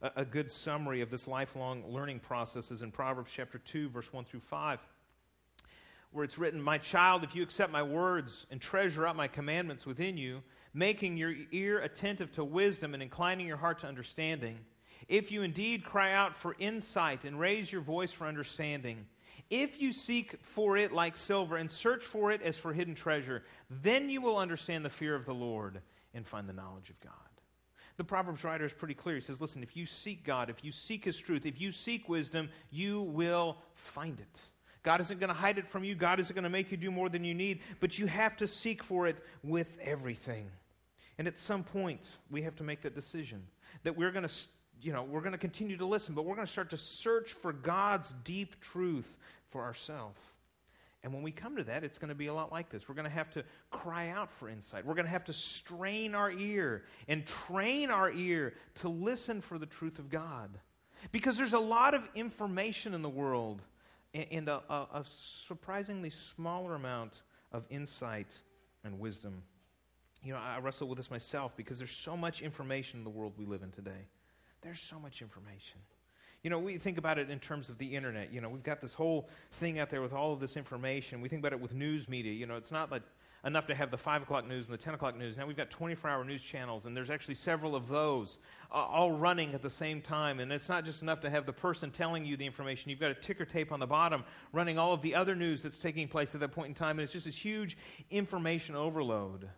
a, 0.02 0.10
a 0.16 0.24
good 0.24 0.50
summary 0.50 1.00
of 1.00 1.10
this 1.10 1.26
lifelong 1.26 1.84
learning 1.88 2.20
process 2.20 2.70
is 2.70 2.82
in 2.82 2.90
Proverbs 2.90 3.32
chapter 3.34 3.58
2, 3.58 3.88
verse 3.88 4.12
1 4.12 4.24
through 4.24 4.40
5, 4.40 4.80
where 6.12 6.24
it's 6.24 6.38
written, 6.38 6.60
My 6.60 6.78
child, 6.78 7.24
if 7.24 7.34
you 7.34 7.42
accept 7.42 7.72
my 7.72 7.82
words 7.82 8.46
and 8.50 8.60
treasure 8.60 9.06
up 9.06 9.16
my 9.16 9.28
commandments 9.28 9.86
within 9.86 10.16
you, 10.16 10.42
making 10.74 11.16
your 11.16 11.34
ear 11.50 11.80
attentive 11.80 12.32
to 12.32 12.44
wisdom 12.44 12.94
and 12.94 13.02
inclining 13.02 13.46
your 13.46 13.56
heart 13.56 13.80
to 13.80 13.86
understanding, 13.86 14.58
if 15.08 15.32
you 15.32 15.42
indeed 15.42 15.84
cry 15.84 16.12
out 16.12 16.36
for 16.36 16.54
insight 16.58 17.24
and 17.24 17.38
raise 17.38 17.72
your 17.72 17.80
voice 17.80 18.12
for 18.12 18.26
understanding, 18.26 19.06
if 19.50 19.82
you 19.82 19.92
seek 19.92 20.38
for 20.42 20.76
it 20.76 20.92
like 20.92 21.16
silver 21.16 21.56
and 21.56 21.70
search 21.70 22.04
for 22.04 22.30
it 22.30 22.42
as 22.42 22.56
for 22.56 22.72
hidden 22.72 22.94
treasure, 22.94 23.42
then 23.68 24.08
you 24.08 24.20
will 24.20 24.38
understand 24.38 24.84
the 24.84 24.90
fear 24.90 25.14
of 25.14 25.26
the 25.26 25.34
Lord 25.34 25.80
and 26.14 26.26
find 26.26 26.48
the 26.48 26.54
knowledge 26.54 26.90
of 26.90 27.00
God. 27.00 27.12
The 27.96 28.04
Proverbs 28.04 28.44
writer 28.44 28.64
is 28.64 28.72
pretty 28.72 28.94
clear. 28.94 29.16
He 29.16 29.20
says, 29.20 29.40
Listen, 29.40 29.62
if 29.62 29.76
you 29.76 29.84
seek 29.84 30.24
God, 30.24 30.48
if 30.48 30.64
you 30.64 30.72
seek 30.72 31.04
His 31.04 31.18
truth, 31.18 31.44
if 31.44 31.60
you 31.60 31.72
seek 31.72 32.08
wisdom, 32.08 32.48
you 32.70 33.02
will 33.02 33.58
find 33.74 34.18
it. 34.18 34.40
God 34.82 35.00
isn't 35.00 35.20
going 35.20 35.28
to 35.28 35.34
hide 35.34 35.58
it 35.58 35.66
from 35.68 35.84
you. 35.84 35.94
God 35.94 36.18
isn't 36.18 36.34
going 36.34 36.44
to 36.44 36.50
make 36.50 36.70
you 36.70 36.76
do 36.76 36.90
more 36.90 37.08
than 37.08 37.24
you 37.24 37.34
need, 37.34 37.60
but 37.80 37.98
you 37.98 38.06
have 38.06 38.36
to 38.38 38.46
seek 38.46 38.82
for 38.82 39.06
it 39.06 39.16
with 39.42 39.78
everything. 39.80 40.50
And 41.18 41.28
at 41.28 41.38
some 41.38 41.62
point, 41.62 42.18
we 42.30 42.42
have 42.42 42.56
to 42.56 42.64
make 42.64 42.82
that 42.82 42.94
decision 42.94 43.42
that 43.84 43.96
we're 43.96 44.10
going 44.10 44.26
to, 44.26 44.34
you 44.80 44.92
know, 44.92 45.04
we're 45.04 45.20
going 45.20 45.32
to 45.32 45.38
continue 45.38 45.76
to 45.76 45.86
listen, 45.86 46.14
but 46.14 46.24
we're 46.24 46.34
going 46.34 46.46
to 46.46 46.52
start 46.52 46.70
to 46.70 46.76
search 46.76 47.32
for 47.32 47.52
God's 47.52 48.12
deep 48.24 48.60
truth 48.60 49.16
for 49.50 49.62
ourselves. 49.62 50.18
And 51.04 51.12
when 51.12 51.22
we 51.22 51.32
come 51.32 51.56
to 51.56 51.64
that, 51.64 51.82
it's 51.82 51.98
going 51.98 52.10
to 52.10 52.14
be 52.14 52.28
a 52.28 52.34
lot 52.34 52.52
like 52.52 52.70
this. 52.70 52.88
We're 52.88 52.94
going 52.94 53.08
to 53.08 53.10
have 53.10 53.30
to 53.32 53.44
cry 53.70 54.10
out 54.10 54.30
for 54.32 54.48
insight. 54.48 54.86
We're 54.86 54.94
going 54.94 55.06
to 55.06 55.10
have 55.10 55.24
to 55.24 55.32
strain 55.32 56.14
our 56.14 56.30
ear 56.30 56.84
and 57.08 57.26
train 57.26 57.90
our 57.90 58.10
ear 58.12 58.54
to 58.76 58.88
listen 58.88 59.40
for 59.40 59.58
the 59.58 59.66
truth 59.66 59.98
of 59.98 60.10
God. 60.10 60.50
Because 61.10 61.36
there's 61.36 61.54
a 61.54 61.58
lot 61.58 61.94
of 61.94 62.08
information 62.14 62.94
in 62.94 63.02
the 63.02 63.08
world 63.08 63.62
and 64.14 64.48
a, 64.48 64.60
a, 64.68 65.04
surprisingly 65.18 66.10
smaller 66.10 66.74
amount 66.74 67.22
of 67.50 67.64
insight 67.70 68.28
and 68.84 69.00
wisdom. 69.00 69.42
You 70.22 70.34
know, 70.34 70.38
I 70.38 70.58
wrestle 70.58 70.88
with 70.88 70.98
this 70.98 71.10
myself 71.10 71.56
because 71.56 71.78
there's 71.78 71.90
so 71.90 72.16
much 72.16 72.42
information 72.42 73.00
in 73.00 73.04
the 73.04 73.10
world 73.10 73.32
we 73.36 73.46
live 73.46 73.62
in 73.62 73.70
today. 73.70 74.06
There's 74.60 74.80
so 74.80 74.98
much 74.98 75.22
information. 75.22 75.80
You 76.42 76.50
know, 76.50 76.58
we 76.58 76.76
think 76.76 76.98
about 76.98 77.18
it 77.18 77.30
in 77.30 77.38
terms 77.38 77.68
of 77.68 77.78
the 77.78 77.94
internet. 77.96 78.32
You 78.32 78.40
know, 78.40 78.48
we've 78.48 78.62
got 78.62 78.80
this 78.80 78.92
whole 78.92 79.28
thing 79.52 79.78
out 79.78 79.90
there 79.90 80.02
with 80.02 80.12
all 80.12 80.32
of 80.32 80.40
this 80.40 80.56
information. 80.56 81.20
We 81.20 81.28
think 81.28 81.40
about 81.40 81.52
it 81.52 81.60
with 81.60 81.72
news 81.72 82.08
media. 82.08 82.32
You 82.32 82.46
know, 82.46 82.56
it's 82.56 82.72
not 82.72 82.90
like 82.90 83.02
enough 83.44 83.66
to 83.66 83.74
have 83.74 83.90
the 83.90 83.98
5 83.98 84.22
o'clock 84.22 84.46
news 84.46 84.66
and 84.66 84.74
the 84.74 84.82
10 84.82 84.94
o'clock 84.94 85.16
news. 85.16 85.36
Now 85.36 85.46
we've 85.46 85.56
got 85.56 85.70
24 85.70 86.08
hour 86.08 86.24
news 86.24 86.42
channels, 86.42 86.86
and 86.86 86.96
there's 86.96 87.10
actually 87.10 87.34
several 87.34 87.74
of 87.74 87.88
those 87.88 88.38
uh, 88.70 88.74
all 88.74 89.12
running 89.12 89.54
at 89.54 89.62
the 89.62 89.70
same 89.70 90.00
time. 90.00 90.38
And 90.38 90.52
it's 90.52 90.68
not 90.68 90.84
just 90.84 91.02
enough 91.02 91.20
to 91.20 91.30
have 91.30 91.44
the 91.44 91.52
person 91.52 91.90
telling 91.90 92.24
you 92.24 92.36
the 92.36 92.46
information. 92.46 92.90
You've 92.90 93.00
got 93.00 93.10
a 93.10 93.14
ticker 93.14 93.44
tape 93.44 93.72
on 93.72 93.80
the 93.80 93.86
bottom 93.86 94.24
running 94.52 94.78
all 94.78 94.92
of 94.92 95.02
the 95.02 95.14
other 95.14 95.34
news 95.34 95.62
that's 95.62 95.78
taking 95.78 96.06
place 96.06 96.34
at 96.34 96.40
that 96.40 96.52
point 96.52 96.68
in 96.68 96.74
time. 96.74 96.98
And 96.98 97.04
it's 97.04 97.12
just 97.12 97.26
this 97.26 97.36
huge 97.36 97.76
information 98.10 98.76
overload. 98.76 99.48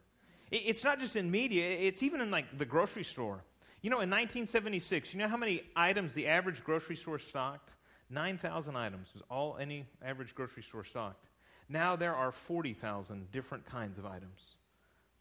It's 0.51 0.85
not 0.85 1.01
just 1.01 1.17
in 1.17 1.31
media, 1.31 1.69
it's 1.69 2.03
even 2.03 2.21
in 2.21 2.31
like 2.31 2.59
the 2.59 2.65
grocery 2.65 3.05
store. 3.05 3.45
You 3.83 3.91
know, 3.91 3.97
in 3.97 4.09
1976, 4.09 5.13
you 5.13 5.19
know 5.19 5.29
how 5.29 5.37
many 5.37 5.63
items 5.77 6.15
the 6.15 6.27
average 6.27 6.65
grocery 6.65 6.97
store 6.97 7.19
stocked? 7.19 7.71
9,000 8.09 8.77
items 8.77 9.09
was 9.13 9.23
all 9.31 9.57
any 9.61 9.87
average 10.03 10.35
grocery 10.35 10.63
store 10.63 10.85
stocked. 10.85 11.27
Now 11.75 11.97
there 11.97 12.15
are 12.15 12.31
40,000 12.31 13.33
different 13.33 13.67
kinds 13.67 13.99
of 13.99 14.07
items. 14.07 14.59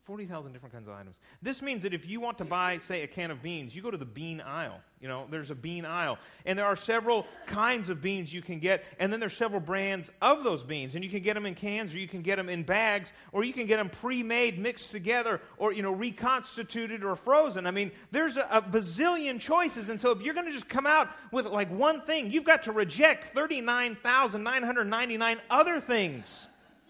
40,000 0.06 0.52
different 0.52 0.74
kinds 0.74 0.90
of 0.90 0.96
items. 0.96 1.22
This 1.42 1.62
means 1.62 1.84
that 1.84 1.94
if 1.94 2.10
you 2.10 2.20
want 2.20 2.38
to 2.40 2.44
buy, 2.44 2.78
say, 2.80 3.04
a 3.04 3.08
can 3.08 3.32
of 3.32 3.42
beans, 3.42 3.74
you 3.74 3.82
go 3.82 3.90
to 3.90 3.98
the 3.98 4.04
bean 4.04 4.42
aisle. 4.42 4.82
You 5.00 5.08
know, 5.08 5.28
there's 5.30 5.50
a 5.50 5.56
bean 5.56 5.86
aisle. 5.86 6.18
And 6.46 6.60
there 6.60 6.66
are 6.66 6.76
several 6.76 7.26
kinds 7.48 7.88
of 7.88 8.02
beans 8.02 8.34
you 8.34 8.42
can 8.42 8.60
get, 8.60 8.84
and 9.00 9.14
then 9.14 9.22
there's 9.22 9.38
several 9.38 9.62
brands 9.62 10.12
of 10.22 10.44
those 10.44 10.62
beans. 10.62 10.96
And 10.96 11.06
you 11.06 11.10
can 11.10 11.22
get 11.22 11.36
them 11.36 11.46
in 11.46 11.56
cans, 11.56 11.96
or 11.96 12.00
you 12.00 12.10
can 12.10 12.22
get 12.22 12.36
them 12.36 12.50
in 12.50 12.64
bags, 12.64 13.14
or 13.32 13.46
you 13.46 13.54
can 13.54 13.66
get 13.66 13.78
them 13.78 13.88
pre 13.88 14.24
made, 14.24 14.60
mixed 14.60 14.92
together, 14.92 15.40
or, 15.58 15.72
you 15.72 15.82
know, 15.82 15.94
reconstituted 15.94 17.06
or 17.06 17.16
frozen. 17.16 17.66
I 17.66 17.72
mean, 17.72 17.90
there's 18.12 18.36
a, 18.36 18.46
a 18.52 18.62
bazillion 18.62 19.40
choices. 19.40 19.88
And 19.88 20.02
so 20.02 20.12
if 20.12 20.22
you're 20.22 20.34
going 20.34 20.48
to 20.48 20.52
just 20.52 20.68
come 20.68 20.86
out 20.86 21.12
with 21.32 21.46
like 21.46 21.72
one 21.72 22.02
thing, 22.02 22.30
you've 22.30 22.44
got 22.44 22.64
to 22.64 22.74
reject 22.74 23.34
39,999 23.34 25.40
other 25.50 25.80
things 25.80 26.48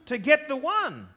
to 0.08 0.18
get 0.18 0.48
the 0.48 0.56
one. 0.56 1.10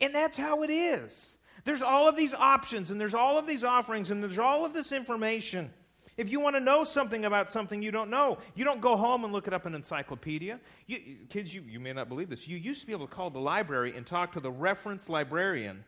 And 0.00 0.14
that's 0.14 0.38
how 0.38 0.62
it 0.62 0.70
is. 0.70 1.36
There's 1.64 1.82
all 1.82 2.08
of 2.08 2.16
these 2.16 2.32
options, 2.32 2.90
and 2.90 3.00
there's 3.00 3.14
all 3.14 3.38
of 3.38 3.46
these 3.46 3.64
offerings, 3.64 4.10
and 4.10 4.22
there's 4.22 4.38
all 4.38 4.64
of 4.64 4.72
this 4.72 4.92
information. 4.92 5.72
If 6.16 6.30
you 6.30 6.40
want 6.40 6.56
to 6.56 6.60
know 6.60 6.84
something 6.84 7.24
about 7.24 7.52
something 7.52 7.82
you 7.82 7.90
don't 7.90 8.08
know, 8.08 8.38
you 8.54 8.64
don't 8.64 8.80
go 8.80 8.96
home 8.96 9.24
and 9.24 9.32
look 9.32 9.46
it 9.46 9.52
up 9.52 9.66
in 9.66 9.74
an 9.74 9.80
encyclopedia. 9.80 10.60
You, 10.86 11.00
kids, 11.28 11.52
you, 11.52 11.62
you 11.68 11.80
may 11.80 11.92
not 11.92 12.08
believe 12.08 12.30
this. 12.30 12.48
You 12.48 12.56
used 12.56 12.80
to 12.80 12.86
be 12.86 12.92
able 12.92 13.06
to 13.06 13.14
call 13.14 13.30
the 13.30 13.40
library 13.40 13.96
and 13.96 14.06
talk 14.06 14.32
to 14.32 14.40
the 14.40 14.50
reference 14.50 15.08
librarian 15.08 15.84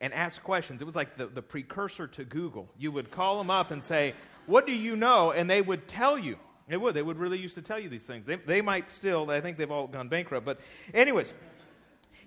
and 0.00 0.14
ask 0.14 0.42
questions. 0.42 0.80
It 0.80 0.84
was 0.84 0.96
like 0.96 1.16
the, 1.16 1.26
the 1.26 1.42
precursor 1.42 2.06
to 2.06 2.24
Google. 2.24 2.68
You 2.78 2.92
would 2.92 3.10
call 3.10 3.36
them 3.36 3.50
up 3.50 3.70
and 3.70 3.84
say, 3.84 4.14
What 4.46 4.66
do 4.66 4.72
you 4.72 4.96
know? 4.96 5.32
And 5.32 5.50
they 5.50 5.60
would 5.60 5.88
tell 5.88 6.18
you. 6.18 6.38
They 6.68 6.76
would. 6.76 6.94
They 6.94 7.02
would 7.02 7.18
really 7.18 7.38
used 7.38 7.54
to 7.56 7.62
tell 7.62 7.78
you 7.78 7.88
these 7.88 8.02
things. 8.02 8.26
They, 8.26 8.36
they 8.36 8.60
might 8.60 8.88
still. 8.88 9.30
I 9.30 9.40
think 9.40 9.56
they've 9.56 9.70
all 9.70 9.86
gone 9.86 10.08
bankrupt. 10.08 10.46
But, 10.46 10.60
anyways. 10.94 11.34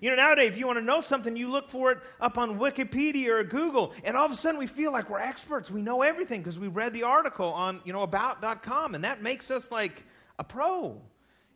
You 0.02 0.10
know, 0.10 0.16
nowadays, 0.16 0.52
if 0.52 0.58
you 0.58 0.66
want 0.66 0.80
to 0.80 0.86
know 0.86 1.02
something, 1.02 1.36
you 1.36 1.50
look 1.50 1.70
for 1.70 1.92
it 1.92 1.98
up 2.22 2.38
on 2.38 2.58
Wikipedia 2.58 3.28
or 3.28 3.44
Google, 3.44 3.94
and 4.04 4.16
all 4.16 4.26
of 4.26 4.32
a 4.32 4.36
sudden 4.36 4.58
we 4.58 4.68
feel 4.68 4.92
like 4.92 5.10
we're 5.10 5.20
experts. 5.20 5.70
We 5.70 5.82
know 5.82 6.02
everything 6.02 6.42
because 6.42 6.58
we 6.58 6.70
read 6.70 6.94
the 6.94 7.04
article 7.04 7.48
on, 7.48 7.82
you 7.84 7.92
know, 7.92 8.04
about.com, 8.04 8.96
and 8.96 9.04
that 9.04 9.22
makes 9.22 9.52
us 9.52 9.70
like 9.72 10.06
a 10.38 10.44
pro. 10.44 11.02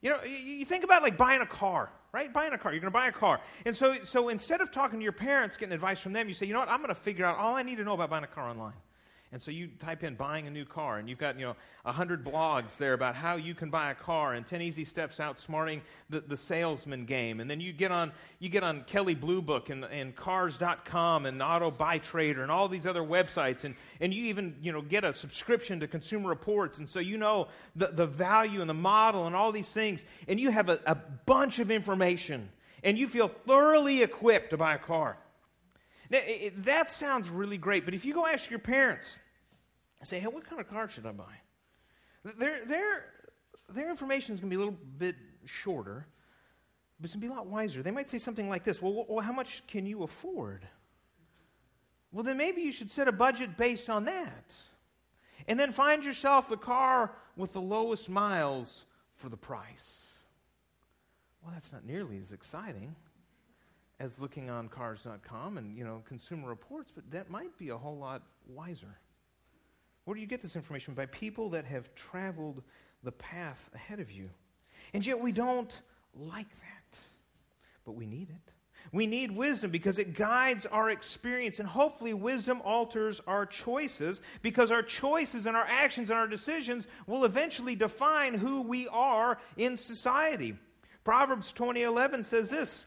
You 0.01 0.09
know, 0.09 0.23
you 0.23 0.65
think 0.65 0.83
about 0.83 1.01
like 1.01 1.17
buying 1.17 1.41
a 1.41 1.45
car, 1.45 1.89
right? 2.11 2.31
Buying 2.33 2.51
a 2.51 2.57
car. 2.57 2.73
You're 2.73 2.81
going 2.81 2.91
to 2.91 2.99
buy 2.99 3.07
a 3.07 3.13
car. 3.13 3.39
And 3.65 3.75
so, 3.75 3.95
so 4.03 4.27
instead 4.27 4.59
of 4.59 4.69
talking 4.71 4.99
to 4.99 5.03
your 5.03 5.13
parents, 5.13 5.55
getting 5.55 5.73
advice 5.73 6.01
from 6.01 6.11
them, 6.11 6.27
you 6.27 6.33
say, 6.33 6.45
you 6.45 6.51
know 6.51 6.59
what, 6.59 6.69
I'm 6.69 6.79
going 6.79 6.89
to 6.89 6.95
figure 6.95 7.25
out 7.25 7.37
all 7.37 7.55
I 7.55 7.63
need 7.63 7.77
to 7.77 7.85
know 7.85 7.93
about 7.93 8.09
buying 8.09 8.25
a 8.25 8.27
car 8.27 8.49
online. 8.49 8.73
And 9.33 9.41
so 9.41 9.49
you 9.49 9.69
type 9.79 10.03
in 10.03 10.13
buying 10.13 10.45
a 10.45 10.51
new 10.51 10.63
car, 10.63 10.99
and 10.99 11.09
you've 11.09 11.17
got, 11.17 11.39
you 11.39 11.45
know, 11.47 11.55
100 11.81 12.23
blogs 12.23 12.77
there 12.77 12.93
about 12.93 13.15
how 13.15 13.35
you 13.35 13.55
can 13.55 13.71
buy 13.71 13.89
a 13.89 13.95
car 13.95 14.35
and 14.35 14.45
10 14.45 14.61
easy 14.61 14.85
steps 14.85 15.17
outsmarting 15.17 15.81
the, 16.07 16.19
the 16.19 16.37
salesman 16.37 17.05
game. 17.05 17.39
And 17.39 17.49
then 17.49 17.59
you 17.59 17.73
get 17.73 17.91
on, 17.91 18.11
you 18.37 18.49
get 18.49 18.61
on 18.61 18.83
Kelley 18.83 19.15
Blue 19.15 19.41
Book 19.41 19.71
and, 19.71 19.85
and 19.85 20.15
cars.com 20.15 21.25
and 21.25 21.41
Auto 21.41 21.71
Buy 21.71 21.97
Trader 21.97 22.43
and 22.43 22.51
all 22.51 22.67
these 22.67 22.85
other 22.85 23.01
websites. 23.01 23.63
And, 23.63 23.73
and 23.99 24.13
you 24.13 24.25
even, 24.25 24.55
you 24.61 24.71
know, 24.71 24.83
get 24.83 25.03
a 25.03 25.11
subscription 25.11 25.79
to 25.79 25.87
Consumer 25.87 26.29
Reports. 26.29 26.77
And 26.77 26.87
so 26.87 26.99
you 26.99 27.17
know 27.17 27.47
the, 27.75 27.87
the 27.87 28.05
value 28.05 28.61
and 28.61 28.69
the 28.69 28.75
model 28.75 29.25
and 29.25 29.35
all 29.35 29.51
these 29.51 29.67
things. 29.67 30.05
And 30.27 30.39
you 30.39 30.51
have 30.51 30.69
a, 30.69 30.79
a 30.85 30.93
bunch 31.25 31.57
of 31.57 31.71
information. 31.71 32.49
And 32.83 32.99
you 32.99 33.07
feel 33.07 33.29
thoroughly 33.29 34.03
equipped 34.03 34.51
to 34.51 34.57
buy 34.57 34.75
a 34.75 34.79
car. 34.79 35.17
Now, 36.13 36.19
it, 36.21 36.65
that 36.65 36.91
sounds 36.91 37.27
really 37.29 37.57
great, 37.57 37.85
but 37.85 37.95
if 37.95 38.05
you 38.05 38.13
go 38.13 38.27
ask 38.27 38.47
your 38.51 38.59
parents, 38.59 39.17
say, 40.03 40.19
hey, 40.19 40.27
what 40.27 40.47
kind 40.47 40.59
of 40.59 40.69
car 40.69 40.89
should 40.89 41.05
I 41.05 41.11
buy? 41.11 41.35
Their, 42.37 42.65
their, 42.65 43.05
their 43.69 43.89
information 43.89 44.33
is 44.33 44.41
going 44.41 44.49
to 44.49 44.55
be 44.55 44.61
a 44.61 44.65
little 44.65 44.79
bit 44.97 45.15
shorter, 45.45 46.07
but 46.99 47.05
it's 47.05 47.13
going 47.13 47.21
to 47.21 47.27
be 47.27 47.33
a 47.33 47.35
lot 47.35 47.47
wiser. 47.47 47.83
They 47.83 47.91
might 47.91 48.09
say 48.09 48.17
something 48.17 48.47
like 48.49 48.63
this 48.63 48.81
well, 48.81 49.05
well, 49.07 49.23
how 49.23 49.33
much 49.33 49.63
can 49.67 49.85
you 49.85 50.03
afford? 50.03 50.67
Well, 52.11 52.23
then 52.23 52.37
maybe 52.37 52.61
you 52.61 52.71
should 52.71 52.91
set 52.91 53.07
a 53.07 53.11
budget 53.11 53.57
based 53.57 53.89
on 53.89 54.05
that. 54.05 54.53
And 55.47 55.59
then 55.59 55.71
find 55.71 56.05
yourself 56.05 56.47
the 56.47 56.57
car 56.57 57.11
with 57.35 57.53
the 57.53 57.61
lowest 57.61 58.07
miles 58.07 58.85
for 59.15 59.29
the 59.29 59.37
price. 59.37 60.13
Well, 61.41 61.51
that's 61.53 61.73
not 61.73 61.85
nearly 61.85 62.17
as 62.19 62.31
exciting 62.31 62.95
as 63.99 64.19
looking 64.19 64.49
on 64.49 64.69
cars.com 64.69 65.57
and, 65.57 65.77
you 65.77 65.83
know, 65.83 66.01
consumer 66.07 66.47
reports, 66.47 66.91
but 66.93 67.09
that 67.11 67.29
might 67.29 67.57
be 67.57 67.69
a 67.69 67.77
whole 67.77 67.97
lot 67.97 68.21
wiser. 68.47 68.97
Where 70.05 70.15
do 70.15 70.21
you 70.21 70.27
get 70.27 70.41
this 70.41 70.55
information? 70.55 70.93
By 70.93 71.05
people 71.05 71.49
that 71.51 71.65
have 71.65 71.93
traveled 71.95 72.63
the 73.03 73.11
path 73.11 73.69
ahead 73.73 73.99
of 73.99 74.11
you. 74.11 74.29
And 74.93 75.05
yet 75.05 75.19
we 75.19 75.31
don't 75.31 75.81
like 76.13 76.49
that. 76.49 76.97
But 77.85 77.93
we 77.93 78.05
need 78.05 78.29
it. 78.29 78.53
We 78.91 79.07
need 79.07 79.31
wisdom 79.31 79.71
because 79.71 79.97
it 79.97 80.13
guides 80.13 80.65
our 80.65 80.89
experience, 80.89 81.59
and 81.59 81.67
hopefully, 81.67 82.13
wisdom 82.13 82.61
alters 82.63 83.21
our 83.25 83.45
choices 83.45 84.21
because 84.41 84.71
our 84.71 84.83
choices 84.83 85.45
and 85.45 85.55
our 85.55 85.65
actions 85.67 86.09
and 86.09 86.19
our 86.19 86.27
decisions 86.27 86.85
will 87.07 87.23
eventually 87.23 87.75
define 87.75 88.33
who 88.33 88.61
we 88.61 88.87
are 88.89 89.37
in 89.55 89.77
society. 89.77 90.57
Proverbs 91.03 91.53
20:11 91.53 92.23
says 92.25 92.49
this, 92.49 92.85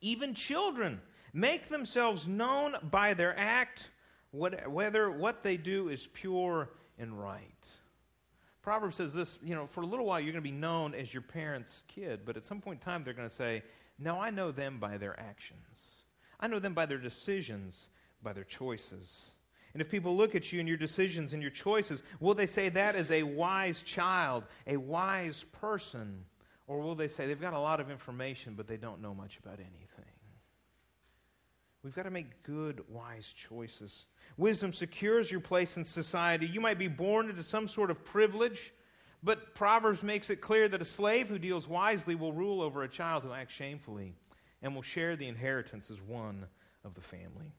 even 0.00 0.34
children 0.34 1.00
make 1.32 1.68
themselves 1.68 2.26
known 2.26 2.76
by 2.82 3.14
their 3.14 3.38
act, 3.38 3.90
whether 4.32 5.10
what 5.10 5.42
they 5.42 5.56
do 5.56 5.88
is 5.88 6.08
pure 6.12 6.70
and 6.98 7.18
right. 7.18 7.46
Proverbs 8.62 8.96
says 8.96 9.12
this, 9.12 9.38
you 9.42 9.54
know, 9.54 9.66
for 9.66 9.82
a 9.82 9.86
little 9.86 10.06
while 10.06 10.20
you're 10.20 10.32
going 10.32 10.42
to 10.42 10.50
be 10.50 10.56
known 10.56 10.94
as 10.94 11.12
your 11.12 11.22
parents' 11.22 11.82
kid, 11.88 12.20
but 12.24 12.36
at 12.36 12.46
some 12.46 12.60
point 12.60 12.80
in 12.80 12.84
time 12.84 13.04
they're 13.04 13.14
going 13.14 13.28
to 13.28 13.34
say, 13.34 13.62
no, 13.98 14.20
I 14.20 14.30
know 14.30 14.52
them 14.52 14.78
by 14.78 14.98
their 14.98 15.18
actions. 15.18 16.04
I 16.40 16.46
know 16.46 16.58
them 16.58 16.74
by 16.74 16.86
their 16.86 16.98
decisions, 16.98 17.88
by 18.22 18.32
their 18.32 18.44
choices. 18.44 19.26
And 19.72 19.80
if 19.80 19.90
people 19.90 20.16
look 20.16 20.34
at 20.34 20.52
you 20.52 20.60
and 20.60 20.68
your 20.68 20.76
decisions 20.76 21.32
and 21.32 21.42
your 21.42 21.50
choices, 21.50 22.02
will 22.20 22.34
they 22.34 22.46
say 22.46 22.68
that 22.68 22.94
is 22.94 23.10
a 23.10 23.22
wise 23.22 23.82
child, 23.82 24.44
a 24.66 24.76
wise 24.76 25.44
person? 25.60 26.24
Or 26.66 26.80
will 26.80 26.94
they 26.94 27.08
say 27.08 27.26
they've 27.26 27.40
got 27.40 27.54
a 27.54 27.58
lot 27.58 27.80
of 27.80 27.90
information, 27.90 28.54
but 28.54 28.68
they 28.68 28.76
don't 28.76 29.02
know 29.02 29.14
much 29.14 29.38
about 29.38 29.58
anything? 29.58 30.11
We've 31.82 31.94
got 31.94 32.04
to 32.04 32.10
make 32.10 32.44
good, 32.44 32.84
wise 32.88 33.26
choices. 33.26 34.06
Wisdom 34.36 34.72
secures 34.72 35.30
your 35.30 35.40
place 35.40 35.76
in 35.76 35.84
society. 35.84 36.46
You 36.46 36.60
might 36.60 36.78
be 36.78 36.86
born 36.86 37.28
into 37.28 37.42
some 37.42 37.66
sort 37.66 37.90
of 37.90 38.04
privilege, 38.04 38.72
but 39.22 39.54
Proverbs 39.54 40.02
makes 40.02 40.30
it 40.30 40.40
clear 40.40 40.68
that 40.68 40.80
a 40.80 40.84
slave 40.84 41.28
who 41.28 41.40
deals 41.40 41.66
wisely 41.66 42.14
will 42.14 42.32
rule 42.32 42.62
over 42.62 42.84
a 42.84 42.88
child 42.88 43.24
who 43.24 43.32
acts 43.32 43.54
shamefully 43.54 44.14
and 44.62 44.74
will 44.76 44.82
share 44.82 45.16
the 45.16 45.26
inheritance 45.26 45.90
as 45.90 46.00
one 46.00 46.46
of 46.84 46.94
the 46.94 47.00
family. 47.00 47.52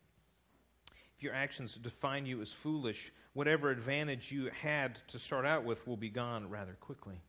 If 1.18 1.24
your 1.24 1.34
actions 1.34 1.76
define 1.76 2.26
you 2.26 2.42
as 2.42 2.54
foolish, 2.54 3.12
whatever 3.34 3.72
advantage 3.72 4.32
you 4.32 4.50
had 4.62 5.00
to 5.10 5.20
start 5.20 5.46
out 5.46 5.66
with 5.66 5.86
will 5.86 5.98
be 5.98 6.10
gone 6.10 6.50
rather 6.50 6.78
quickly. 6.80 7.22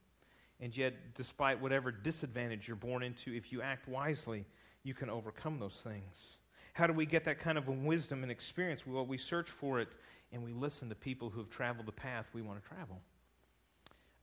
And 0.61 0.77
yet, 0.77 0.95
despite 1.17 1.61
whatever 1.61 1.91
disadvantage 1.91 2.69
you're 2.69 2.77
born 2.77 3.03
into, 3.03 3.35
if 3.35 3.51
you 3.51 3.63
act 3.63 3.89
wisely, 3.89 4.45
you 4.85 4.95
can 4.95 5.11
overcome 5.11 5.59
those 5.59 5.81
things. 5.83 6.39
How 6.75 6.89
do 6.89 6.93
we 6.93 7.07
get 7.07 7.25
that 7.25 7.39
kind 7.39 7.57
of 7.57 7.69
wisdom 7.69 8.23
and 8.25 8.33
experience? 8.33 8.85
Well, 8.85 9.07
we 9.07 9.17
search 9.17 9.49
for 9.49 9.81
it 9.81 9.89
and 10.33 10.43
we 10.43 10.53
listen 10.53 10.89
to 10.89 10.97
people 10.97 11.31
who 11.31 11.39
have 11.39 11.49
traveled 11.49 11.87
the 11.87 11.93
path 11.93 12.29
we 12.35 12.43
want 12.43 12.61
to 12.61 12.69
travel. 12.69 13.01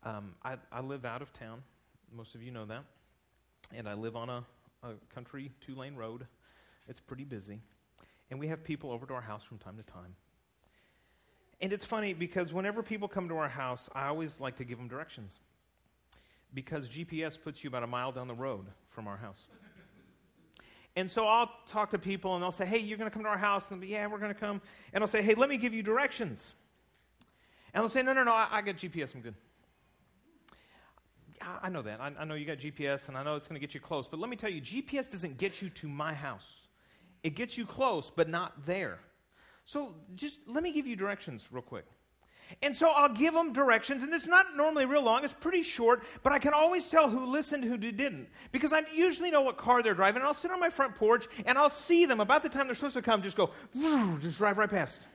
Um, 0.04 0.36
I, 0.44 0.58
I, 0.70 0.82
live 0.82 1.06
out 1.06 1.22
of 1.22 1.32
town. 1.32 1.64
Most 2.14 2.36
of 2.36 2.44
you 2.44 2.52
know 2.52 2.66
that. 2.66 2.84
And 3.74 3.88
I 3.88 3.94
live 3.94 4.18
on 4.18 4.30
a, 4.30 4.44
a 4.84 4.94
country 5.14 5.52
two 5.66 5.76
lane 5.76 5.96
road. 5.96 6.28
It's 6.90 7.00
pretty 7.00 7.24
busy. 7.24 7.62
And 8.30 8.40
we 8.40 8.48
have 8.50 8.64
people 8.66 8.92
over 8.92 9.06
to 9.06 9.14
our 9.14 9.22
house 9.22 9.44
from 9.44 9.58
time 9.58 9.78
to 9.78 9.84
time. 9.84 10.16
And 11.62 11.72
it's 11.72 11.86
funny 11.86 12.14
because 12.14 12.52
whenever 12.52 12.84
people 12.84 13.08
come 13.08 13.30
to 13.30 13.38
our 13.38 13.48
house, 13.48 13.90
I 13.96 14.08
always 14.08 14.42
like 14.42 14.58
to 14.58 14.66
give 14.66 14.78
them 14.78 14.90
directions. 14.90 15.40
Because 16.54 16.90
GPS 16.90 17.42
puts 17.42 17.64
you 17.64 17.70
about 17.70 17.84
a 17.84 17.88
mile 17.88 18.12
down 18.12 18.28
the 18.28 18.34
road 18.34 18.66
from 18.90 19.08
our 19.08 19.18
house. 19.18 19.46
And 20.96 21.10
so 21.10 21.26
I'll 21.26 21.50
talk 21.68 21.92
to 21.92 22.00
people 22.00 22.36
and 22.36 22.44
they'll 22.44 22.52
say, 22.52 22.66
hey, 22.66 22.80
you're 22.80 22.98
going 22.98 23.10
to 23.10 23.14
come 23.14 23.24
to 23.24 23.30
our 23.30 23.38
house? 23.38 23.72
And 23.72 23.82
they'll 23.82 23.88
be, 23.88 23.94
yeah, 23.94 24.08
we're 24.08 24.18
going 24.18 24.34
to 24.34 24.40
come. 24.40 24.62
And 24.94 25.04
I'll 25.04 25.08
say, 25.08 25.22
hey, 25.22 25.36
let 25.36 25.50
me 25.50 25.58
give 25.58 25.74
you 25.74 25.84
directions. 25.84 26.54
And 27.74 27.82
they'll 27.82 27.90
say, 27.90 28.04
no, 28.04 28.14
no, 28.14 28.24
no, 28.24 28.34
I, 28.34 28.48
I 28.52 28.62
got 28.62 28.76
GPS, 28.76 29.16
I'm 29.16 29.22
good. 29.22 29.36
I, 31.42 31.60
I 31.64 31.70
know 31.70 31.82
that. 31.82 32.02
I, 32.02 32.12
I 32.20 32.26
know 32.26 32.36
you 32.36 32.46
got 32.46 32.58
GPS 32.58 33.08
and 33.08 33.18
I 33.18 33.24
know 33.24 33.36
it's 33.36 33.48
going 33.48 33.60
to 33.60 33.66
get 33.66 33.74
you 33.74 33.80
close. 33.80 34.08
But 34.08 34.20
let 34.20 34.30
me 34.30 34.36
tell 34.36 34.50
you, 34.50 34.62
GPS 34.62 35.10
doesn't 35.10 35.38
get 35.38 35.62
you 35.62 35.70
to 35.70 35.88
my 35.88 36.14
house, 36.14 36.68
it 37.24 37.36
gets 37.36 37.58
you 37.58 37.66
close, 37.66 38.12
but 38.14 38.28
not 38.28 38.66
there. 38.66 39.00
So 39.64 39.96
just 40.16 40.40
let 40.48 40.64
me 40.64 40.74
give 40.74 40.88
you 40.88 40.96
directions 40.96 41.48
real 41.52 41.62
quick. 41.62 41.86
And 42.62 42.76
so 42.76 42.90
I'll 42.90 43.14
give 43.14 43.34
them 43.34 43.54
directions, 43.54 44.04
and 44.04 44.14
it's 44.14 44.28
not 44.28 44.56
normally 44.56 44.86
real 44.86 45.04
long, 45.04 45.24
it's 45.24 45.34
pretty 45.34 45.64
short, 45.64 46.04
but 46.24 46.34
I 46.34 46.40
can 46.40 46.54
always 46.54 46.88
tell 46.90 47.10
who 47.10 47.26
listened, 47.26 47.64
who 47.64 47.78
didn't. 47.78 48.28
Because 48.52 48.74
I 48.74 48.84
usually 48.94 49.32
know 49.32 49.42
what 49.42 49.58
car 49.58 49.82
they're 49.82 49.94
driving, 49.94 50.22
and 50.22 50.28
I'll 50.28 50.34
sit 50.34 50.52
on 50.52 50.60
my 50.60 50.70
front 50.70 50.96
porch 50.96 51.28
and 51.46 51.58
I'll 51.58 51.70
see 51.70 52.06
them 52.06 52.20
about 52.20 52.44
the 52.44 52.50
time 52.50 52.68
they're 52.68 52.76
supposed 52.76 52.96
to 52.96 53.02
come, 53.02 53.22
just 53.22 53.38
go, 53.38 53.52
just 54.20 54.38
drive 54.38 54.58
right 54.58 54.70
past. 54.70 55.08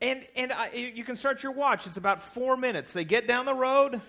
And, 0.00 0.26
and 0.34 0.52
I, 0.52 0.72
you 0.72 1.04
can 1.04 1.14
start 1.14 1.44
your 1.44 1.52
watch. 1.52 1.86
It's 1.86 1.96
about 1.96 2.20
four 2.20 2.56
minutes. 2.56 2.92
They 2.92 3.04
get 3.04 3.28
down 3.28 3.46
the 3.46 3.54
road, 3.54 4.00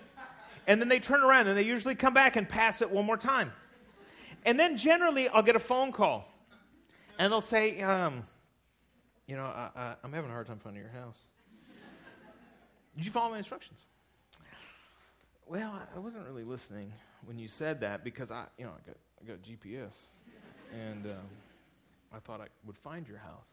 and 0.66 0.80
then 0.80 0.88
they 0.88 0.98
turn 0.98 1.22
around, 1.22 1.46
and 1.46 1.56
they 1.56 1.62
usually 1.62 1.94
come 1.94 2.12
back 2.12 2.34
and 2.34 2.48
pass 2.48 2.82
it 2.82 2.90
one 2.90 3.04
more 3.04 3.16
time. 3.16 3.52
And 4.44 4.58
then 4.58 4.76
generally, 4.76 5.28
I'll 5.28 5.42
get 5.42 5.54
a 5.54 5.60
phone 5.60 5.92
call, 5.92 6.28
and 7.18 7.32
they'll 7.32 7.40
say, 7.40 7.80
um, 7.80 8.24
you 9.26 9.36
know, 9.36 9.44
I, 9.44 9.94
am 10.02 10.12
having 10.12 10.30
a 10.30 10.32
hard 10.32 10.48
time 10.48 10.58
finding 10.58 10.82
your 10.82 10.92
house. 10.92 11.18
Did 12.96 13.04
you 13.04 13.10
follow 13.10 13.30
my 13.30 13.38
instructions? 13.38 13.78
Well, 15.46 15.78
I 15.94 15.98
wasn't 15.98 16.26
really 16.26 16.44
listening 16.44 16.92
when 17.26 17.38
you 17.38 17.48
said 17.48 17.80
that 17.80 18.02
because 18.04 18.30
I, 18.30 18.46
you 18.58 18.64
know, 18.64 18.72
I 18.72 18.86
got, 18.86 18.96
I 19.22 19.26
got 19.26 19.42
GPS, 19.42 19.94
and 20.72 21.06
um, 21.06 21.28
I 22.12 22.18
thought 22.18 22.40
I 22.40 22.46
would 22.64 22.78
find 22.78 23.06
your 23.06 23.18
house. 23.18 23.44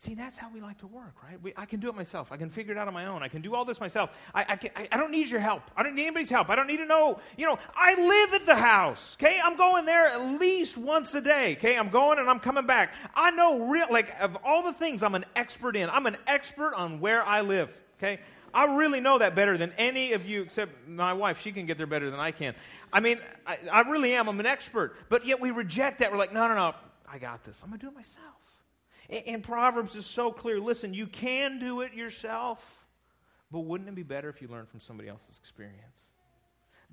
See, 0.00 0.14
that's 0.14 0.38
how 0.38 0.48
we 0.54 0.60
like 0.60 0.78
to 0.78 0.86
work, 0.86 1.16
right? 1.24 1.42
We, 1.42 1.52
I 1.56 1.66
can 1.66 1.80
do 1.80 1.88
it 1.88 1.94
myself. 1.96 2.30
I 2.30 2.36
can 2.36 2.50
figure 2.50 2.72
it 2.72 2.78
out 2.78 2.86
on 2.86 2.94
my 2.94 3.06
own. 3.06 3.24
I 3.24 3.28
can 3.28 3.42
do 3.42 3.56
all 3.56 3.64
this 3.64 3.80
myself. 3.80 4.10
I, 4.32 4.46
I, 4.50 4.56
can, 4.56 4.70
I, 4.76 4.88
I, 4.92 4.96
don't 4.96 5.10
need 5.10 5.28
your 5.28 5.40
help. 5.40 5.64
I 5.76 5.82
don't 5.82 5.96
need 5.96 6.02
anybody's 6.02 6.30
help. 6.30 6.50
I 6.50 6.54
don't 6.54 6.68
need 6.68 6.76
to 6.76 6.86
know. 6.86 7.18
You 7.36 7.46
know, 7.46 7.58
I 7.74 8.00
live 8.00 8.34
at 8.40 8.46
the 8.46 8.54
house, 8.54 9.16
okay? 9.20 9.40
I'm 9.42 9.56
going 9.56 9.86
there 9.86 10.06
at 10.06 10.40
least 10.40 10.78
once 10.78 11.12
a 11.14 11.20
day, 11.20 11.54
okay? 11.54 11.76
I'm 11.76 11.88
going 11.88 12.20
and 12.20 12.30
I'm 12.30 12.38
coming 12.38 12.64
back. 12.64 12.94
I 13.12 13.32
know 13.32 13.66
real, 13.66 13.88
like, 13.90 14.14
of 14.20 14.38
all 14.44 14.62
the 14.62 14.72
things 14.72 15.02
I'm 15.02 15.16
an 15.16 15.24
expert 15.34 15.74
in, 15.74 15.90
I'm 15.90 16.06
an 16.06 16.16
expert 16.28 16.74
on 16.74 17.00
where 17.00 17.24
I 17.24 17.40
live. 17.40 17.76
Okay? 17.98 18.20
I 18.54 18.76
really 18.76 19.00
know 19.00 19.18
that 19.18 19.34
better 19.34 19.58
than 19.58 19.72
any 19.76 20.12
of 20.12 20.26
you, 20.26 20.42
except 20.42 20.88
my 20.88 21.12
wife. 21.12 21.40
She 21.40 21.52
can 21.52 21.66
get 21.66 21.76
there 21.76 21.86
better 21.86 22.10
than 22.10 22.20
I 22.20 22.30
can. 22.30 22.54
I 22.92 23.00
mean, 23.00 23.18
I, 23.46 23.58
I 23.70 23.80
really 23.82 24.14
am. 24.14 24.28
I'm 24.28 24.40
an 24.40 24.46
expert. 24.46 24.96
But 25.08 25.26
yet 25.26 25.40
we 25.40 25.50
reject 25.50 25.98
that. 25.98 26.10
We're 26.10 26.18
like, 26.18 26.32
no, 26.32 26.48
no, 26.48 26.54
no. 26.54 26.74
I 27.10 27.18
got 27.18 27.44
this. 27.44 27.60
I'm 27.62 27.70
going 27.70 27.80
to 27.80 27.86
do 27.86 27.90
it 27.90 27.94
myself. 27.94 28.24
And, 29.10 29.22
and 29.26 29.42
Proverbs 29.42 29.94
is 29.96 30.06
so 30.06 30.32
clear. 30.32 30.60
Listen, 30.60 30.94
you 30.94 31.06
can 31.06 31.58
do 31.58 31.82
it 31.82 31.92
yourself, 31.94 32.86
but 33.50 33.60
wouldn't 33.60 33.88
it 33.88 33.94
be 33.94 34.02
better 34.02 34.28
if 34.28 34.40
you 34.40 34.48
learned 34.48 34.68
from 34.68 34.80
somebody 34.80 35.08
else's 35.08 35.36
experience? 35.38 36.00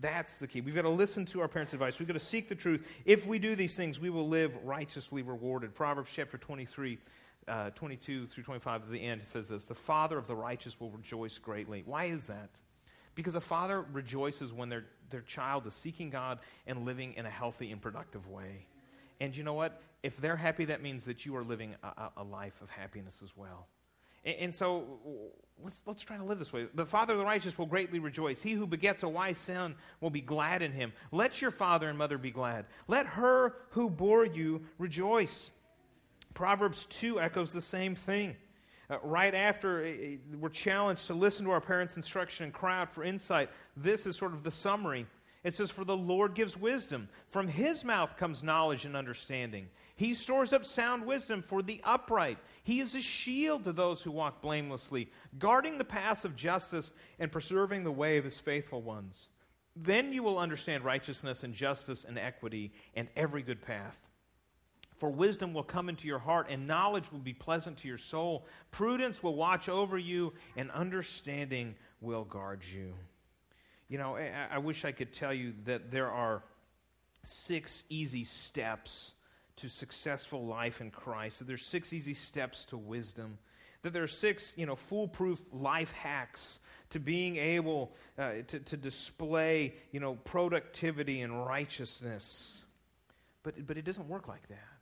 That's 0.01 0.37
the 0.39 0.47
key. 0.47 0.59
We've 0.59 0.75
got 0.75 0.81
to 0.81 0.89
listen 0.89 1.25
to 1.27 1.39
our 1.39 1.47
parents' 1.47 1.71
advice. 1.71 1.99
We've 1.99 2.07
got 2.07 2.15
to 2.15 2.19
seek 2.19 2.49
the 2.49 2.55
truth. 2.55 2.85
If 3.05 3.25
we 3.25 3.39
do 3.39 3.55
these 3.55 3.77
things, 3.77 3.97
we 3.97 4.09
will 4.09 4.27
live 4.27 4.51
righteously 4.65 5.21
rewarded. 5.21 5.73
Proverbs 5.73 6.11
chapter 6.13 6.37
23 6.37 6.97
uh, 7.47 7.69
22 7.71 8.27
through 8.27 8.43
25 8.43 8.83
at 8.83 8.91
the 8.91 8.99
end, 8.99 9.21
it 9.21 9.27
says 9.27 9.47
this 9.49 9.65
The 9.65 9.75
father 9.75 10.17
of 10.17 10.27
the 10.27 10.35
righteous 10.35 10.79
will 10.79 10.91
rejoice 10.91 11.37
greatly. 11.37 11.83
Why 11.85 12.05
is 12.05 12.25
that? 12.27 12.49
Because 13.13 13.35
a 13.35 13.41
father 13.41 13.85
rejoices 13.93 14.51
when 14.51 14.69
their, 14.69 14.85
their 15.09 15.21
child 15.21 15.65
is 15.65 15.73
seeking 15.73 16.09
God 16.09 16.39
and 16.67 16.85
living 16.85 17.13
in 17.13 17.25
a 17.25 17.29
healthy 17.29 17.71
and 17.71 17.81
productive 17.81 18.27
way. 18.27 18.65
And 19.21 19.35
you 19.35 19.43
know 19.43 19.53
what? 19.53 19.81
If 20.03 20.17
they're 20.17 20.35
happy, 20.35 20.65
that 20.65 20.81
means 20.81 21.05
that 21.05 21.25
you 21.25 21.35
are 21.37 21.43
living 21.43 21.75
a, 21.81 22.09
a 22.17 22.23
life 22.23 22.61
of 22.61 22.69
happiness 22.69 23.21
as 23.23 23.29
well. 23.35 23.67
And, 24.25 24.35
and, 24.37 24.55
so 24.55 24.99
let's, 25.63 25.81
let's 25.85 26.01
try 26.01 26.17
to 26.17 26.23
live 26.23 26.39
this 26.39 26.51
way. 26.51 26.67
The 26.73 26.85
father 26.85 27.13
of 27.13 27.19
the 27.19 27.25
righteous 27.25 27.57
will 27.57 27.67
greatly 27.67 27.99
rejoice. 27.99 28.41
He 28.41 28.51
who 28.51 28.67
begets 28.67 29.03
a 29.03 29.09
wise 29.09 29.37
son 29.37 29.75
will 30.01 30.09
be 30.09 30.21
glad 30.21 30.61
in 30.61 30.73
him. 30.73 30.91
Let 31.11 31.41
your 31.41 31.51
father 31.51 31.87
and 31.87 31.97
mother 31.97 32.17
be 32.17 32.31
glad. 32.31 32.65
Let 32.87 33.05
her 33.05 33.55
who 33.69 33.89
bore 33.89 34.25
you 34.25 34.65
rejoice. 34.77 35.51
Proverbs 36.35 36.85
2 36.91 37.19
echoes 37.19 37.51
the 37.51 37.61
same 37.61 37.95
thing. 37.95 38.35
Uh, 38.87 38.97
right 39.01 39.33
after 39.33 39.83
uh, 39.83 40.35
we're 40.37 40.49
challenged 40.49 41.07
to 41.07 41.15
listen 41.15 41.45
to 41.45 41.51
our 41.51 41.61
parents' 41.61 41.95
instruction 41.95 42.43
and 42.43 42.53
cry 42.53 42.81
out 42.81 42.93
for 42.93 43.03
insight, 43.03 43.49
this 43.75 44.05
is 44.05 44.15
sort 44.15 44.33
of 44.33 44.43
the 44.43 44.51
summary. 44.51 45.07
It 45.43 45.53
says, 45.55 45.71
For 45.71 45.85
the 45.85 45.97
Lord 45.97 46.35
gives 46.35 46.57
wisdom. 46.57 47.07
From 47.27 47.47
his 47.47 47.83
mouth 47.83 48.17
comes 48.17 48.43
knowledge 48.43 48.85
and 48.85 48.95
understanding. 48.95 49.69
He 49.95 50.13
stores 50.13 50.51
up 50.51 50.65
sound 50.65 51.05
wisdom 51.05 51.41
for 51.41 51.61
the 51.61 51.81
upright. 51.83 52.37
He 52.63 52.79
is 52.79 52.93
a 52.95 53.01
shield 53.01 53.63
to 53.63 53.71
those 53.71 54.01
who 54.01 54.11
walk 54.11 54.41
blamelessly, 54.41 55.09
guarding 55.39 55.77
the 55.77 55.85
paths 55.85 56.25
of 56.25 56.35
justice 56.35 56.91
and 57.17 57.31
preserving 57.31 57.83
the 57.83 57.91
way 57.91 58.17
of 58.17 58.25
his 58.25 58.39
faithful 58.39 58.81
ones. 58.81 59.29
Then 59.75 60.11
you 60.13 60.21
will 60.21 60.37
understand 60.37 60.83
righteousness 60.83 61.43
and 61.43 61.53
justice 61.53 62.05
and 62.05 62.19
equity 62.19 62.73
and 62.93 63.07
every 63.15 63.41
good 63.41 63.61
path. 63.61 63.99
For 64.97 65.09
wisdom 65.09 65.53
will 65.53 65.63
come 65.63 65.89
into 65.89 66.07
your 66.07 66.19
heart, 66.19 66.47
and 66.49 66.65
knowledge 66.65 67.11
will 67.11 67.19
be 67.19 67.33
pleasant 67.33 67.77
to 67.79 67.87
your 67.87 67.97
soul. 67.97 68.45
Prudence 68.71 69.21
will 69.21 69.35
watch 69.35 69.67
over 69.67 69.97
you, 69.97 70.33
and 70.55 70.71
understanding 70.71 71.75
will 71.99 72.23
guard 72.23 72.61
you. 72.63 72.93
You 73.89 73.97
know, 73.97 74.15
I, 74.15 74.47
I 74.51 74.57
wish 74.59 74.85
I 74.85 74.91
could 74.91 75.13
tell 75.13 75.33
you 75.33 75.53
that 75.65 75.91
there 75.91 76.09
are 76.09 76.43
six 77.23 77.83
easy 77.89 78.23
steps 78.23 79.13
to 79.57 79.69
successful 79.69 80.45
life 80.45 80.81
in 80.81 80.91
Christ, 80.91 81.39
that 81.39 81.45
there's 81.47 81.65
six 81.65 81.93
easy 81.93 82.13
steps 82.13 82.65
to 82.65 82.77
wisdom, 82.77 83.37
that 83.81 83.93
there 83.93 84.03
are 84.03 84.07
six, 84.07 84.53
you 84.57 84.65
know, 84.65 84.75
foolproof 84.75 85.41
life 85.51 85.91
hacks 85.91 86.59
to 86.89 86.99
being 86.99 87.37
able 87.37 87.93
uh, 88.17 88.33
to, 88.47 88.59
to 88.59 88.77
display, 88.77 89.75
you 89.91 89.99
know, 89.99 90.15
productivity 90.23 91.21
and 91.21 91.45
righteousness. 91.45 92.57
But, 93.43 93.67
but 93.67 93.77
it 93.77 93.85
doesn't 93.85 94.07
work 94.07 94.27
like 94.27 94.47
that. 94.47 94.74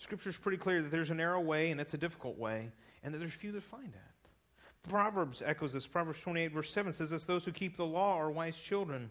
Scripture 0.00 0.30
is 0.30 0.38
pretty 0.38 0.56
clear 0.56 0.80
that 0.80 0.90
there's 0.90 1.10
a 1.10 1.14
narrow 1.14 1.40
way 1.40 1.70
and 1.70 1.78
it's 1.78 1.92
a 1.92 1.98
difficult 1.98 2.38
way, 2.38 2.70
and 3.04 3.12
that 3.12 3.18
there's 3.18 3.34
few 3.34 3.52
that 3.52 3.62
find 3.62 3.88
it. 3.88 4.88
Proverbs 4.88 5.42
echoes 5.44 5.74
this. 5.74 5.86
Proverbs 5.86 6.22
28, 6.22 6.52
verse 6.52 6.70
7 6.70 6.94
says 6.94 7.10
this 7.10 7.24
Those 7.24 7.44
who 7.44 7.52
keep 7.52 7.76
the 7.76 7.84
law 7.84 8.16
are 8.16 8.30
wise 8.30 8.56
children, 8.56 9.10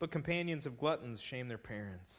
but 0.00 0.10
companions 0.10 0.66
of 0.66 0.76
gluttons 0.76 1.20
shame 1.20 1.46
their 1.46 1.56
parents. 1.56 2.12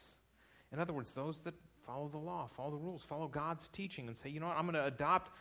In 0.71 0.79
other 0.79 0.93
words, 0.93 1.11
those 1.11 1.39
that 1.39 1.55
follow 1.85 2.07
the 2.07 2.17
law, 2.17 2.47
follow 2.55 2.71
the 2.71 2.77
rules, 2.77 3.03
follow 3.03 3.27
God's 3.27 3.67
teaching, 3.67 4.07
and 4.07 4.15
say, 4.15 4.29
you 4.29 4.39
know 4.39 4.47
what, 4.47 4.57
I'm 4.57 4.65
going 4.65 4.75
to 4.75 4.85
adopt 4.85 5.31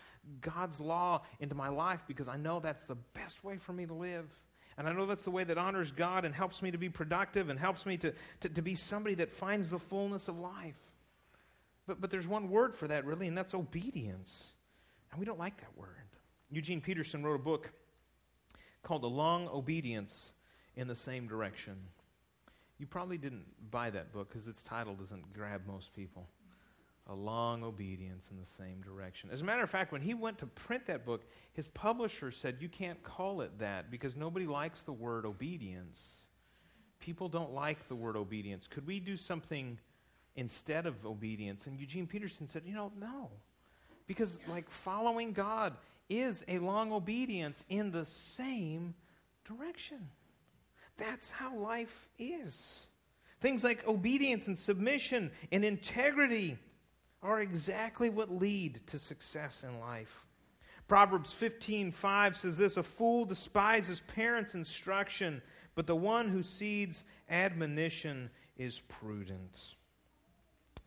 God's 0.40 0.80
law 0.80 1.22
into 1.38 1.54
my 1.54 1.68
life 1.68 2.00
because 2.08 2.26
I 2.26 2.37
know 2.37 2.58
that's 2.58 2.87
the 2.87 2.96
best 3.14 3.44
way 3.44 3.56
for 3.56 3.72
me 3.72 3.87
to 3.87 3.94
live. 3.94 4.26
And 4.76 4.88
I 4.88 4.92
know 4.92 5.06
that's 5.06 5.22
the 5.22 5.30
way 5.30 5.44
that 5.44 5.58
honors 5.58 5.92
God 5.92 6.24
and 6.24 6.34
helps 6.34 6.60
me 6.60 6.72
to 6.72 6.78
be 6.78 6.88
productive 6.88 7.50
and 7.50 7.58
helps 7.58 7.87
me 7.87 7.96
to, 7.98 8.12
to, 8.40 8.48
to 8.48 8.62
be 8.62 8.74
somebody 8.74 9.14
that 9.16 9.32
finds 9.32 9.70
the 9.70 9.78
fullness 9.78 10.26
of 10.26 10.40
life. 10.40 10.74
But, 11.87 12.01
but 12.01 12.11
there's 12.11 12.27
one 12.27 12.51
word 12.51 12.75
for 12.75 12.88
that, 12.88 13.05
really, 13.05 13.29
and 13.29 13.37
that's 13.37 13.55
obedience. 13.55 14.53
And 15.11 15.20
we 15.20 15.27
don't 15.27 15.38
like 15.38 15.57
that 15.59 15.77
word. 15.77 15.88
Eugene 16.51 16.81
Peterson 16.81 17.23
wrote 17.25 17.35
a 17.35 17.42
book 17.42 17.70
called 18.83 19.05
A 19.05 19.09
Long 19.09 19.49
Obedience 19.49 20.33
in 20.77 20.88
the 20.88 20.94
Same 20.94 21.27
Direction. 21.27 21.77
You 22.79 22.87
probably 22.87 23.18
didn't 23.18 23.44
buy 23.70 23.90
that 23.90 24.12
book 24.12 24.29
because 24.29 24.49
its 24.49 24.62
title 24.62 24.94
doesn't 24.94 25.33
grab 25.33 25.62
most 25.66 25.92
people. 25.94 26.29
A 27.09 27.14
long 27.14 27.62
obedience 27.62 28.29
in 28.31 28.38
the 28.38 28.47
same 28.47 28.81
direction. 28.81 29.29
As 29.31 29.42
a 29.42 29.44
matter 29.44 29.62
of 29.62 29.68
fact, 29.68 29.92
when 29.92 30.01
he 30.01 30.14
went 30.14 30.38
to 30.38 30.47
print 30.47 30.87
that 30.87 31.05
book, 31.05 31.23
his 31.53 31.68
publisher 31.68 32.31
said, 32.31 32.57
You 32.61 32.68
can't 32.68 33.03
call 33.03 33.42
it 33.42 33.59
that 33.59 33.90
because 33.90 34.16
nobody 34.16 34.47
likes 34.47 34.81
the 34.83 34.92
word 34.92 35.27
obedience. 35.27 36.01
People 37.01 37.29
don't 37.29 37.53
like 37.53 37.88
the 37.88 37.94
word 37.94 38.16
obedience. 38.16 38.66
Could 38.66 38.87
we 38.87 39.01
do 39.01 39.18
something 39.18 39.79
instead 40.37 40.87
of 40.87 41.05
obedience? 41.05 41.66
And 41.66 41.79
Eugene 41.79 42.07
Peterson 42.07 42.49
said, 42.49 42.62
You 42.64 42.75
know, 42.75 42.92
no. 42.99 43.31
Because, 44.07 44.38
like, 44.49 44.68
following 44.68 45.33
God 45.33 45.75
is 46.09 46.44
a 46.47 46.59
long 46.59 46.92
obedience 46.92 47.64
in 47.68 47.90
the 47.90 48.05
same 48.05 48.94
direction. 49.44 50.11
That's 50.97 51.31
how 51.31 51.57
life 51.57 52.09
is. 52.18 52.87
Things 53.40 53.64
like 53.64 53.87
obedience 53.87 54.47
and 54.47 54.59
submission 54.59 55.31
and 55.51 55.64
integrity 55.64 56.59
are 57.23 57.40
exactly 57.40 58.11
what 58.11 58.31
lead 58.31 58.81
to 58.87 58.99
success 58.99 59.64
in 59.64 59.81
life. 59.81 60.25
Proverbs 60.87 61.33
15:5 61.33 62.37
says 62.37 62.59
this, 62.59 62.77
a 62.77 62.83
fool 62.83 63.25
despises 63.25 64.01
parents' 64.01 64.55
instruction, 64.55 65.42
but 65.75 65.87
the 65.87 65.97
one 65.97 66.29
who 66.29 66.42
seeds 66.42 67.05
admonition 67.29 68.31
is 68.57 68.81
prudent. 68.81 69.75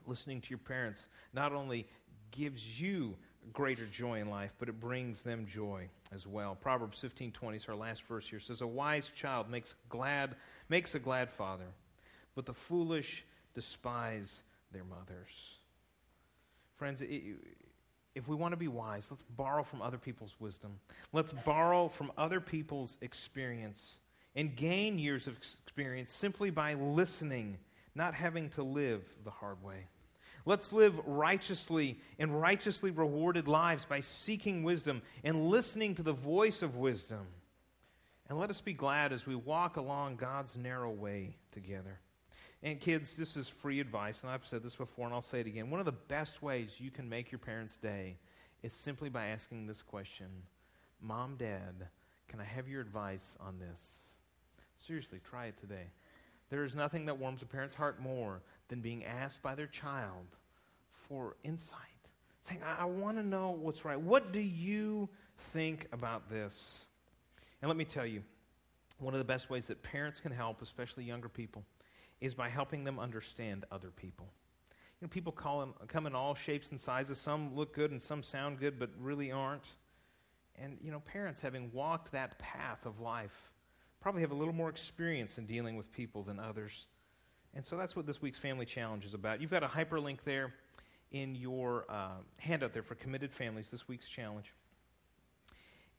Listening 0.07 0.41
to 0.41 0.49
your 0.49 0.59
parents 0.59 1.09
not 1.33 1.53
only 1.53 1.87
gives 2.31 2.79
you 2.79 3.15
greater 3.53 3.85
joy 3.85 4.19
in 4.19 4.29
life, 4.29 4.53
but 4.59 4.69
it 4.69 4.79
brings 4.79 5.21
them 5.21 5.45
joy 5.45 5.89
as 6.13 6.25
well. 6.25 6.55
Proverbs 6.55 6.99
15:20 6.99 7.57
is 7.57 7.67
our 7.67 7.75
last 7.75 8.03
verse 8.03 8.27
here. 8.27 8.39
says 8.39 8.61
a 8.61 8.67
wise 8.67 9.09
child 9.09 9.49
makes 9.49 9.75
glad 9.89 10.35
makes 10.69 10.95
a 10.95 10.99
glad 10.99 11.29
father, 11.29 11.67
but 12.35 12.45
the 12.45 12.53
foolish 12.53 13.23
despise 13.53 14.43
their 14.71 14.83
mothers. 14.83 15.57
Friends, 16.75 17.01
if 17.01 18.27
we 18.27 18.35
want 18.35 18.51
to 18.51 18.57
be 18.57 18.67
wise, 18.67 19.07
let's 19.09 19.23
borrow 19.23 19.63
from 19.63 19.81
other 19.81 19.97
people's 19.97 20.35
wisdom. 20.39 20.79
Let's 21.13 21.33
borrow 21.33 21.87
from 21.87 22.11
other 22.17 22.41
people's 22.41 22.97
experience 23.01 23.97
and 24.35 24.55
gain 24.55 24.99
years 24.99 25.27
of 25.27 25.37
experience 25.37 26.11
simply 26.11 26.49
by 26.49 26.73
listening, 26.75 27.57
not 27.95 28.13
having 28.13 28.49
to 28.51 28.63
live 28.63 29.03
the 29.23 29.31
hard 29.31 29.63
way. 29.63 29.87
Let's 30.47 30.71
live 30.71 30.97
righteously 31.05 31.99
and 32.17 32.39
righteously 32.39 32.89
rewarded 32.89 33.49
lives 33.49 33.83
by 33.83 33.99
seeking 33.99 34.63
wisdom 34.63 35.01
and 35.21 35.49
listening 35.49 35.95
to 35.95 36.03
the 36.03 36.13
voice 36.13 36.61
of 36.61 36.77
wisdom. 36.77 37.27
And 38.29 38.39
let 38.39 38.49
us 38.49 38.61
be 38.61 38.71
glad 38.71 39.11
as 39.11 39.25
we 39.25 39.35
walk 39.35 39.75
along 39.75 40.15
God's 40.15 40.55
narrow 40.55 40.89
way 40.89 41.35
together. 41.51 41.99
And 42.63 42.79
kids, 42.79 43.17
this 43.17 43.35
is 43.35 43.49
free 43.49 43.81
advice, 43.81 44.21
and 44.21 44.31
I've 44.31 44.45
said 44.45 44.63
this 44.63 44.75
before 44.75 45.05
and 45.05 45.13
I'll 45.13 45.21
say 45.21 45.41
it 45.41 45.47
again. 45.47 45.69
One 45.69 45.81
of 45.81 45.85
the 45.85 45.91
best 45.91 46.41
ways 46.41 46.79
you 46.79 46.91
can 46.91 47.09
make 47.09 47.29
your 47.29 47.39
parents' 47.39 47.75
day 47.75 48.15
is 48.63 48.71
simply 48.71 49.09
by 49.09 49.27
asking 49.27 49.67
this 49.67 49.81
question 49.81 50.27
Mom, 51.01 51.35
Dad, 51.35 51.89
can 52.29 52.39
I 52.39 52.45
have 52.45 52.69
your 52.69 52.79
advice 52.79 53.35
on 53.41 53.59
this? 53.59 53.81
Seriously, 54.87 55.19
try 55.29 55.47
it 55.47 55.59
today. 55.59 55.87
There 56.49 56.63
is 56.63 56.75
nothing 56.75 57.05
that 57.05 57.17
warms 57.17 57.41
a 57.41 57.45
parent's 57.45 57.75
heart 57.75 58.01
more 58.01 58.41
than 58.69 58.81
being 58.81 59.03
asked 59.05 59.41
by 59.41 59.55
their 59.55 59.67
child 59.67 60.27
for 60.91 61.35
insight. 61.43 61.79
Saying, 62.41 62.61
I, 62.65 62.83
I 62.83 62.85
want 62.85 63.17
to 63.17 63.23
know 63.23 63.51
what's 63.51 63.83
right. 63.83 63.99
What 63.99 64.31
do 64.31 64.39
you 64.39 65.09
think 65.53 65.87
about 65.91 66.29
this? 66.29 66.85
And 67.61 67.69
let 67.69 67.77
me 67.77 67.85
tell 67.85 68.05
you, 68.05 68.23
one 68.99 69.13
of 69.13 69.19
the 69.19 69.25
best 69.25 69.49
ways 69.49 69.67
that 69.67 69.83
parents 69.83 70.19
can 70.19 70.31
help, 70.31 70.61
especially 70.61 71.03
younger 71.03 71.29
people, 71.29 71.63
is 72.21 72.33
by 72.33 72.49
helping 72.49 72.83
them 72.83 72.99
understand 72.99 73.65
other 73.71 73.89
people. 73.89 74.27
You 74.99 75.05
know, 75.05 75.09
people 75.09 75.31
call 75.31 75.59
them, 75.59 75.73
come 75.87 76.07
in 76.07 76.15
all 76.15 76.33
shapes 76.33 76.71
and 76.71 76.81
sizes. 76.81 77.19
Some 77.19 77.55
look 77.55 77.73
good 77.73 77.91
and 77.91 78.01
some 78.01 78.23
sound 78.23 78.59
good, 78.59 78.79
but 78.79 78.89
really 78.99 79.31
aren't. 79.31 79.75
And, 80.59 80.77
you 80.81 80.91
know, 80.91 81.01
parents, 81.01 81.41
having 81.41 81.71
walked 81.71 82.11
that 82.13 82.39
path 82.39 82.85
of 82.85 82.99
life, 82.99 83.51
probably 83.99 84.21
have 84.21 84.31
a 84.31 84.35
little 84.35 84.53
more 84.53 84.69
experience 84.69 85.37
in 85.37 85.45
dealing 85.45 85.75
with 85.75 85.91
people 85.91 86.23
than 86.23 86.39
others. 86.39 86.87
And 87.53 87.65
so 87.65 87.77
that's 87.77 87.95
what 87.95 88.05
this 88.05 88.21
week's 88.21 88.37
Family 88.37 88.65
Challenge 88.65 89.05
is 89.05 89.13
about. 89.13 89.41
You've 89.41 89.51
got 89.51 89.63
a 89.63 89.67
hyperlink 89.67 90.19
there 90.23 90.53
in 91.11 91.35
your 91.35 91.85
uh, 91.89 92.09
handout 92.37 92.73
there 92.73 92.83
for 92.83 92.95
committed 92.95 93.31
families, 93.31 93.69
this 93.69 93.87
week's 93.87 94.07
challenge. 94.07 94.53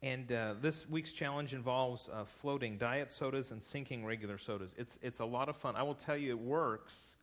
And 0.01 0.31
uh, 0.31 0.55
this 0.61 0.89
week's 0.89 1.11
challenge 1.11 1.55
involves 1.55 2.09
uh, 2.13 2.25
floating 2.25 2.79
diet 2.79 3.11
sodas 3.11 3.51
and 3.51 3.63
sinking 3.63 4.05
regular 4.05 4.39
sodas. 4.39 4.75
It's, 4.79 4.99
it's 5.03 5.19
a 5.19 5.25
lot 5.25 5.49
of 5.49 5.57
fun. 5.57 5.75
I 5.75 5.83
will 5.83 5.95
tell 5.95 6.17
you, 6.17 6.31
it 6.31 6.39
works, 6.39 7.17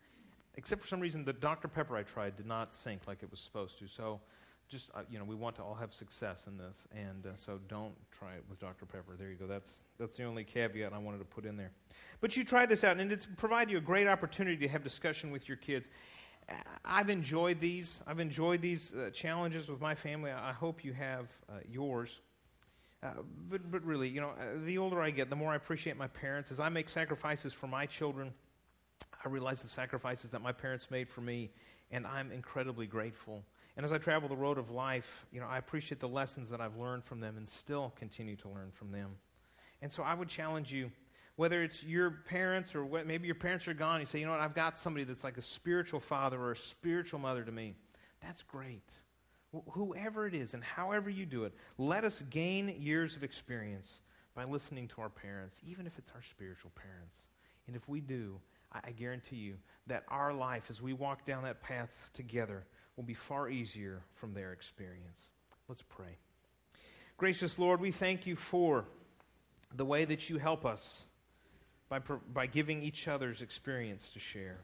except 0.56 0.82
for 0.82 0.88
some 0.88 1.00
reason, 1.00 1.24
the 1.24 1.32
Dr. 1.32 1.70
Pepper 1.70 1.96
I 1.96 2.04
tried 2.04 2.36
did 2.36 2.46
not 2.46 2.76
sink 2.76 3.04
like 3.08 3.24
it 3.24 3.32
was 3.32 3.40
supposed 3.40 3.80
to. 3.80 3.88
So 3.88 4.20
just, 4.68 4.90
uh, 4.96 5.02
you 5.10 5.20
know, 5.20 5.26
we 5.26 5.36
want 5.36 5.56
to 5.58 5.64
all 5.64 5.76
have 5.76 5.94
success 5.94 6.48
in 6.48 6.58
this. 6.58 6.88
And 6.96 7.26
uh, 7.26 7.30
so 7.36 7.60
don't 7.68 7.94
try 8.12 8.34
it 8.34 8.44
with 8.50 8.60
Dr. 8.60 8.86
Pepper. 8.86 9.16
There 9.18 9.30
you 9.30 9.36
go. 9.36 9.48
That's, 9.48 9.72
that's 10.00 10.18
the 10.18 10.24
only 10.24 10.44
caveat 10.44 10.94
I 10.94 10.98
wanted 10.98 11.20
to 11.20 11.26
put 11.26 11.46
in 11.46 11.58
there. 11.58 11.72
But 12.22 12.36
you 12.36 12.44
try 12.44 12.66
this 12.66 12.84
out, 12.84 12.98
and 12.98 13.12
it's 13.12 13.28
provide 13.38 13.70
you 13.70 13.78
a 13.78 13.82
great 13.82 14.08
opportunity 14.08 14.58
to 14.58 14.68
have 14.68 14.84
discussion 14.84 15.32
with 15.32 15.48
your 15.48 15.58
kids. 15.58 15.90
I've 16.84 17.10
enjoyed 17.10 17.60
these. 17.60 18.02
I've 18.06 18.20
enjoyed 18.20 18.62
these 18.62 18.94
uh, 18.94 19.10
challenges 19.12 19.70
with 19.70 19.82
my 19.82 19.96
family. 19.96 20.32
I 20.32 20.52
hope 20.52 20.84
you 20.84 20.94
have 20.94 21.28
uh, 21.50 21.54
yours. 21.70 22.20
Uh, 23.02 23.10
but, 23.50 23.72
but 23.72 23.84
really, 23.84 24.10
you 24.10 24.22
know, 24.22 24.30
uh, 24.30 24.66
the 24.66 24.78
older 24.78 25.02
I 25.02 25.12
get, 25.12 25.30
the 25.30 25.36
more 25.36 25.52
I 25.52 25.56
appreciate 25.56 25.98
my 25.98 26.08
parents. 26.08 26.52
As 26.52 26.60
I 26.60 26.70
make 26.70 26.90
sacrifices 26.90 27.54
for 27.54 27.68
my 27.68 27.86
children, 27.86 28.34
I 29.24 29.30
realize 29.30 29.62
the 29.62 29.68
sacrifices 29.68 30.32
that 30.32 30.42
my 30.42 30.52
parents 30.52 30.90
made 30.90 31.10
for 31.10 31.22
me, 31.22 31.52
and 31.92 32.06
I'm 32.08 32.32
incredibly 32.32 32.88
grateful. 32.88 33.44
And 33.78 33.86
as 33.86 33.92
I 33.92 33.98
travel 33.98 34.30
the 34.30 34.38
road 34.38 34.58
of 34.58 34.72
life, 34.72 35.26
you 35.32 35.42
know, 35.42 35.48
I 35.48 35.58
appreciate 35.58 36.00
the 36.00 36.08
lessons 36.08 36.50
that 36.50 36.62
I've 36.62 36.78
learned 36.78 37.04
from 37.04 37.20
them 37.20 37.36
and 37.38 37.48
still 37.48 37.94
continue 37.98 38.38
to 38.38 38.50
learn 38.50 38.72
from 38.72 38.92
them. 38.92 39.16
And 39.82 39.92
so 39.92 40.02
I 40.02 40.14
would 40.14 40.30
challenge 40.30 40.72
you, 40.72 40.92
whether 41.36 41.62
it's 41.62 41.84
your 41.84 42.10
parents 42.10 42.74
or 42.74 42.86
what, 42.86 43.06
maybe 43.06 43.26
your 43.26 43.36
parents 43.36 43.68
are 43.68 43.74
gone, 43.74 44.00
you 44.00 44.06
say, 44.06 44.20
you 44.20 44.26
know 44.26 44.32
what, 44.32 44.40
I've 44.40 44.56
got 44.56 44.78
somebody 44.78 45.04
that's 45.04 45.24
like 45.24 45.38
a 45.38 45.42
spiritual 45.42 46.00
father 46.00 46.40
or 46.40 46.54
a 46.54 46.58
spiritual 46.58 47.20
mother 47.20 47.44
to 47.44 47.52
me. 47.52 47.76
That's 48.22 48.44
great. 48.44 48.90
Wh- 49.54 49.70
whoever 49.72 50.26
it 50.26 50.34
is 50.34 50.54
and 50.54 50.64
however 50.64 51.10
you 51.10 51.26
do 51.26 51.44
it, 51.44 51.54
let 51.78 52.06
us 52.06 52.24
gain 52.30 52.74
years 52.80 53.18
of 53.18 53.24
experience 53.24 54.00
by 54.34 54.46
listening 54.46 54.88
to 54.90 55.02
our 55.02 55.10
parents, 55.10 55.62
even 55.68 55.86
if 55.86 55.98
it's 55.98 56.12
our 56.16 56.24
spiritual 56.24 56.72
parents. 56.76 57.28
And 57.68 57.76
if 57.76 57.88
we 57.90 58.00
do, 58.00 58.40
I, 58.72 58.80
I 58.86 58.92
guarantee 58.92 59.38
you 59.38 59.56
that 59.88 60.04
our 60.08 60.34
life, 60.34 60.68
as 60.70 60.82
we 60.82 60.94
walk 60.94 61.26
down 61.26 61.44
that 61.44 61.62
path 61.62 62.10
together, 62.14 62.64
will 62.96 63.04
be 63.04 63.14
far 63.14 63.50
easier 63.50 64.02
from 64.16 64.34
their 64.34 64.52
experience. 64.54 65.30
Let's 65.68 65.84
pray. 65.84 66.18
Gracious 67.18 67.58
Lord, 67.58 67.82
we 67.82 67.92
thank 67.92 68.26
you 68.26 68.36
for 68.36 68.86
the 69.74 69.86
way 69.86 70.06
that 70.06 70.30
you 70.30 70.38
help 70.38 70.66
us 70.66 71.06
by, 71.90 72.00
by 72.00 72.48
giving 72.48 72.82
each 72.82 73.08
other's 73.08 73.42
experience 73.42 74.10
to 74.10 74.20
share. 74.20 74.58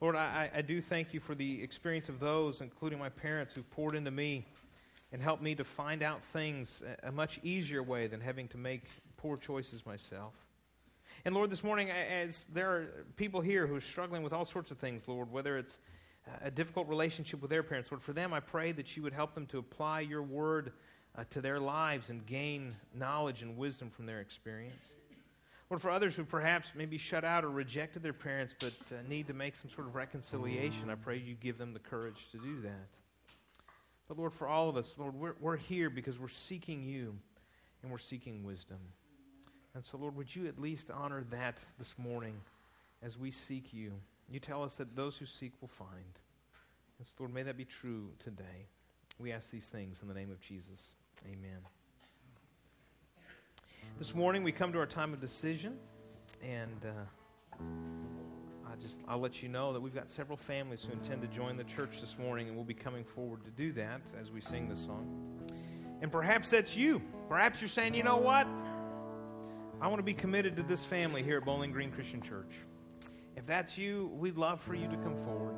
Lord, 0.00 0.16
I, 0.16 0.50
I 0.54 0.62
do 0.62 0.80
thank 0.80 1.12
you 1.12 1.20
for 1.20 1.34
the 1.34 1.62
experience 1.62 2.08
of 2.08 2.20
those, 2.20 2.62
including 2.62 2.98
my 2.98 3.10
parents, 3.10 3.54
who 3.54 3.62
poured 3.62 3.94
into 3.94 4.10
me 4.10 4.46
and 5.12 5.20
helped 5.20 5.42
me 5.42 5.54
to 5.56 5.64
find 5.64 6.02
out 6.02 6.22
things 6.32 6.82
a 7.02 7.12
much 7.12 7.38
easier 7.42 7.82
way 7.82 8.06
than 8.06 8.20
having 8.20 8.48
to 8.48 8.56
make 8.56 8.84
poor 9.16 9.36
choices 9.36 9.84
myself. 9.84 10.32
And 11.24 11.34
Lord, 11.34 11.50
this 11.50 11.62
morning, 11.62 11.90
as 11.90 12.46
there 12.52 12.70
are 12.70 13.04
people 13.16 13.42
here 13.42 13.66
who 13.66 13.74
are 13.74 13.80
struggling 13.80 14.22
with 14.22 14.32
all 14.32 14.46
sorts 14.46 14.70
of 14.70 14.78
things, 14.78 15.06
Lord, 15.06 15.30
whether 15.30 15.58
it's 15.58 15.78
a 16.42 16.50
difficult 16.50 16.88
relationship 16.88 17.40
with 17.40 17.50
their 17.50 17.62
parents. 17.62 17.90
Lord, 17.90 18.02
for 18.02 18.12
them, 18.12 18.32
I 18.32 18.40
pray 18.40 18.72
that 18.72 18.96
you 18.96 19.02
would 19.02 19.12
help 19.12 19.34
them 19.34 19.46
to 19.46 19.58
apply 19.58 20.00
your 20.00 20.22
word 20.22 20.72
uh, 21.16 21.24
to 21.30 21.40
their 21.40 21.58
lives 21.58 22.10
and 22.10 22.24
gain 22.26 22.74
knowledge 22.94 23.42
and 23.42 23.56
wisdom 23.56 23.90
from 23.90 24.06
their 24.06 24.20
experience. 24.20 24.94
Lord, 25.70 25.80
for 25.80 25.90
others 25.90 26.16
who 26.16 26.24
perhaps 26.24 26.72
maybe 26.74 26.98
shut 26.98 27.24
out 27.24 27.44
or 27.44 27.50
rejected 27.50 28.02
their 28.02 28.12
parents 28.12 28.54
but 28.58 28.74
uh, 28.90 28.96
need 29.08 29.28
to 29.28 29.34
make 29.34 29.54
some 29.54 29.70
sort 29.70 29.86
of 29.86 29.94
reconciliation, 29.94 30.90
I 30.90 30.96
pray 30.96 31.18
you 31.18 31.34
give 31.34 31.58
them 31.58 31.72
the 31.72 31.78
courage 31.78 32.28
to 32.32 32.38
do 32.38 32.60
that. 32.62 32.88
But 34.08 34.18
Lord, 34.18 34.32
for 34.32 34.48
all 34.48 34.68
of 34.68 34.76
us, 34.76 34.96
Lord, 34.98 35.14
we're, 35.14 35.34
we're 35.40 35.56
here 35.56 35.88
because 35.88 36.18
we're 36.18 36.28
seeking 36.28 36.82
you 36.82 37.14
and 37.82 37.92
we're 37.92 37.98
seeking 37.98 38.42
wisdom. 38.42 38.78
And 39.74 39.84
so, 39.84 39.96
Lord, 39.98 40.16
would 40.16 40.34
you 40.34 40.48
at 40.48 40.60
least 40.60 40.90
honor 40.90 41.24
that 41.30 41.64
this 41.78 41.94
morning 41.96 42.40
as 43.02 43.16
we 43.16 43.30
seek 43.30 43.72
you? 43.72 43.92
You 44.30 44.38
tell 44.38 44.62
us 44.62 44.76
that 44.76 44.94
those 44.94 45.16
who 45.16 45.26
seek 45.26 45.52
will 45.60 45.68
find. 45.68 46.18
And 46.98 47.06
so, 47.06 47.14
Lord, 47.18 47.34
may 47.34 47.42
that 47.42 47.56
be 47.56 47.64
true 47.64 48.10
today. 48.20 48.68
We 49.18 49.32
ask 49.32 49.50
these 49.50 49.66
things 49.66 50.00
in 50.02 50.08
the 50.08 50.14
name 50.14 50.30
of 50.30 50.40
Jesus. 50.40 50.92
Amen. 51.26 51.58
This 53.98 54.14
morning 54.14 54.44
we 54.44 54.52
come 54.52 54.72
to 54.72 54.78
our 54.78 54.86
time 54.86 55.12
of 55.12 55.20
decision, 55.20 55.76
and 56.42 56.86
uh, 56.86 57.62
I 58.70 58.76
just 58.80 58.98
I'll 59.08 59.18
let 59.18 59.42
you 59.42 59.48
know 59.48 59.72
that 59.72 59.80
we've 59.80 59.94
got 59.94 60.10
several 60.10 60.38
families 60.38 60.84
who 60.84 60.92
intend 60.92 61.22
to 61.22 61.28
join 61.28 61.56
the 61.56 61.64
church 61.64 62.00
this 62.00 62.16
morning, 62.16 62.46
and 62.46 62.56
we'll 62.56 62.64
be 62.64 62.72
coming 62.72 63.04
forward 63.04 63.44
to 63.44 63.50
do 63.50 63.72
that 63.72 64.00
as 64.18 64.30
we 64.30 64.40
sing 64.40 64.68
this 64.68 64.84
song. 64.84 65.06
And 66.00 66.10
perhaps 66.10 66.50
that's 66.50 66.76
you. 66.76 67.02
Perhaps 67.28 67.60
you're 67.60 67.68
saying, 67.68 67.94
you 67.94 68.04
know 68.04 68.16
what? 68.16 68.46
I 69.82 69.88
want 69.88 69.98
to 69.98 70.04
be 70.04 70.14
committed 70.14 70.56
to 70.56 70.62
this 70.62 70.84
family 70.84 71.22
here 71.22 71.36
at 71.36 71.44
Bowling 71.44 71.72
Green 71.72 71.90
Christian 71.90 72.22
Church. 72.22 72.52
If 73.40 73.46
that's 73.46 73.78
you, 73.78 74.12
we'd 74.18 74.36
love 74.36 74.60
for 74.60 74.74
you 74.74 74.86
to 74.86 74.96
come 74.98 75.16
forward 75.24 75.54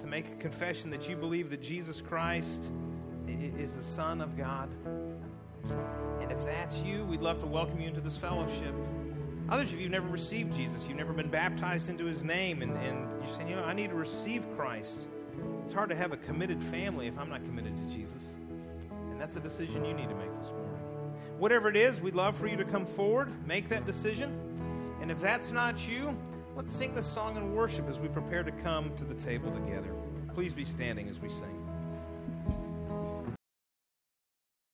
to 0.00 0.06
make 0.06 0.28
a 0.28 0.36
confession 0.36 0.88
that 0.90 1.08
you 1.08 1.16
believe 1.16 1.50
that 1.50 1.60
Jesus 1.60 2.00
Christ 2.00 2.70
is 3.26 3.74
the 3.74 3.82
Son 3.82 4.20
of 4.20 4.38
God 4.38 4.70
and 6.20 6.30
if 6.30 6.44
that's 6.44 6.76
you, 6.76 7.04
we'd 7.04 7.22
love 7.22 7.40
to 7.40 7.46
welcome 7.46 7.80
you 7.80 7.88
into 7.88 8.00
this 8.00 8.16
fellowship. 8.16 8.72
Others 9.48 9.72
of 9.72 9.78
you 9.78 9.82
have 9.82 9.90
never 9.90 10.08
received 10.08 10.54
Jesus. 10.54 10.82
You've 10.86 10.96
never 10.96 11.12
been 11.12 11.28
baptized 11.28 11.88
into 11.88 12.04
his 12.04 12.22
name, 12.22 12.62
and, 12.62 12.76
and 12.76 13.08
you're 13.20 13.34
saying, 13.34 13.48
you 13.48 13.56
know, 13.56 13.64
I 13.64 13.72
need 13.72 13.90
to 13.90 13.96
receive 13.96 14.44
Christ. 14.56 15.08
It's 15.64 15.74
hard 15.74 15.88
to 15.90 15.96
have 15.96 16.12
a 16.12 16.16
committed 16.16 16.62
family 16.62 17.08
if 17.08 17.18
I'm 17.18 17.28
not 17.28 17.44
committed 17.44 17.76
to 17.76 17.94
Jesus. 17.94 18.30
And 19.10 19.20
that's 19.20 19.36
a 19.36 19.40
decision 19.40 19.84
you 19.84 19.92
need 19.92 20.08
to 20.08 20.14
make 20.14 20.34
this 20.38 20.50
morning. 20.50 20.70
Whatever 21.38 21.68
it 21.68 21.76
is, 21.76 22.00
we'd 22.00 22.14
love 22.14 22.36
for 22.36 22.46
you 22.46 22.56
to 22.56 22.64
come 22.64 22.86
forward, 22.86 23.32
make 23.44 23.68
that 23.70 23.86
decision. 23.86 24.38
And 25.00 25.10
if 25.10 25.20
that's 25.20 25.50
not 25.50 25.88
you, 25.88 26.16
let's 26.56 26.72
sing 26.74 26.94
this 26.94 27.06
song 27.06 27.36
and 27.36 27.54
worship 27.54 27.88
as 27.88 27.98
we 27.98 28.08
prepare 28.08 28.42
to 28.42 28.52
come 28.52 28.94
to 28.96 29.04
the 29.04 29.14
table 29.14 29.50
together. 29.52 29.90
Please 30.34 30.54
be 30.54 30.64
standing 30.64 31.08
as 31.08 31.18
we 31.18 31.28
sing. 31.28 31.63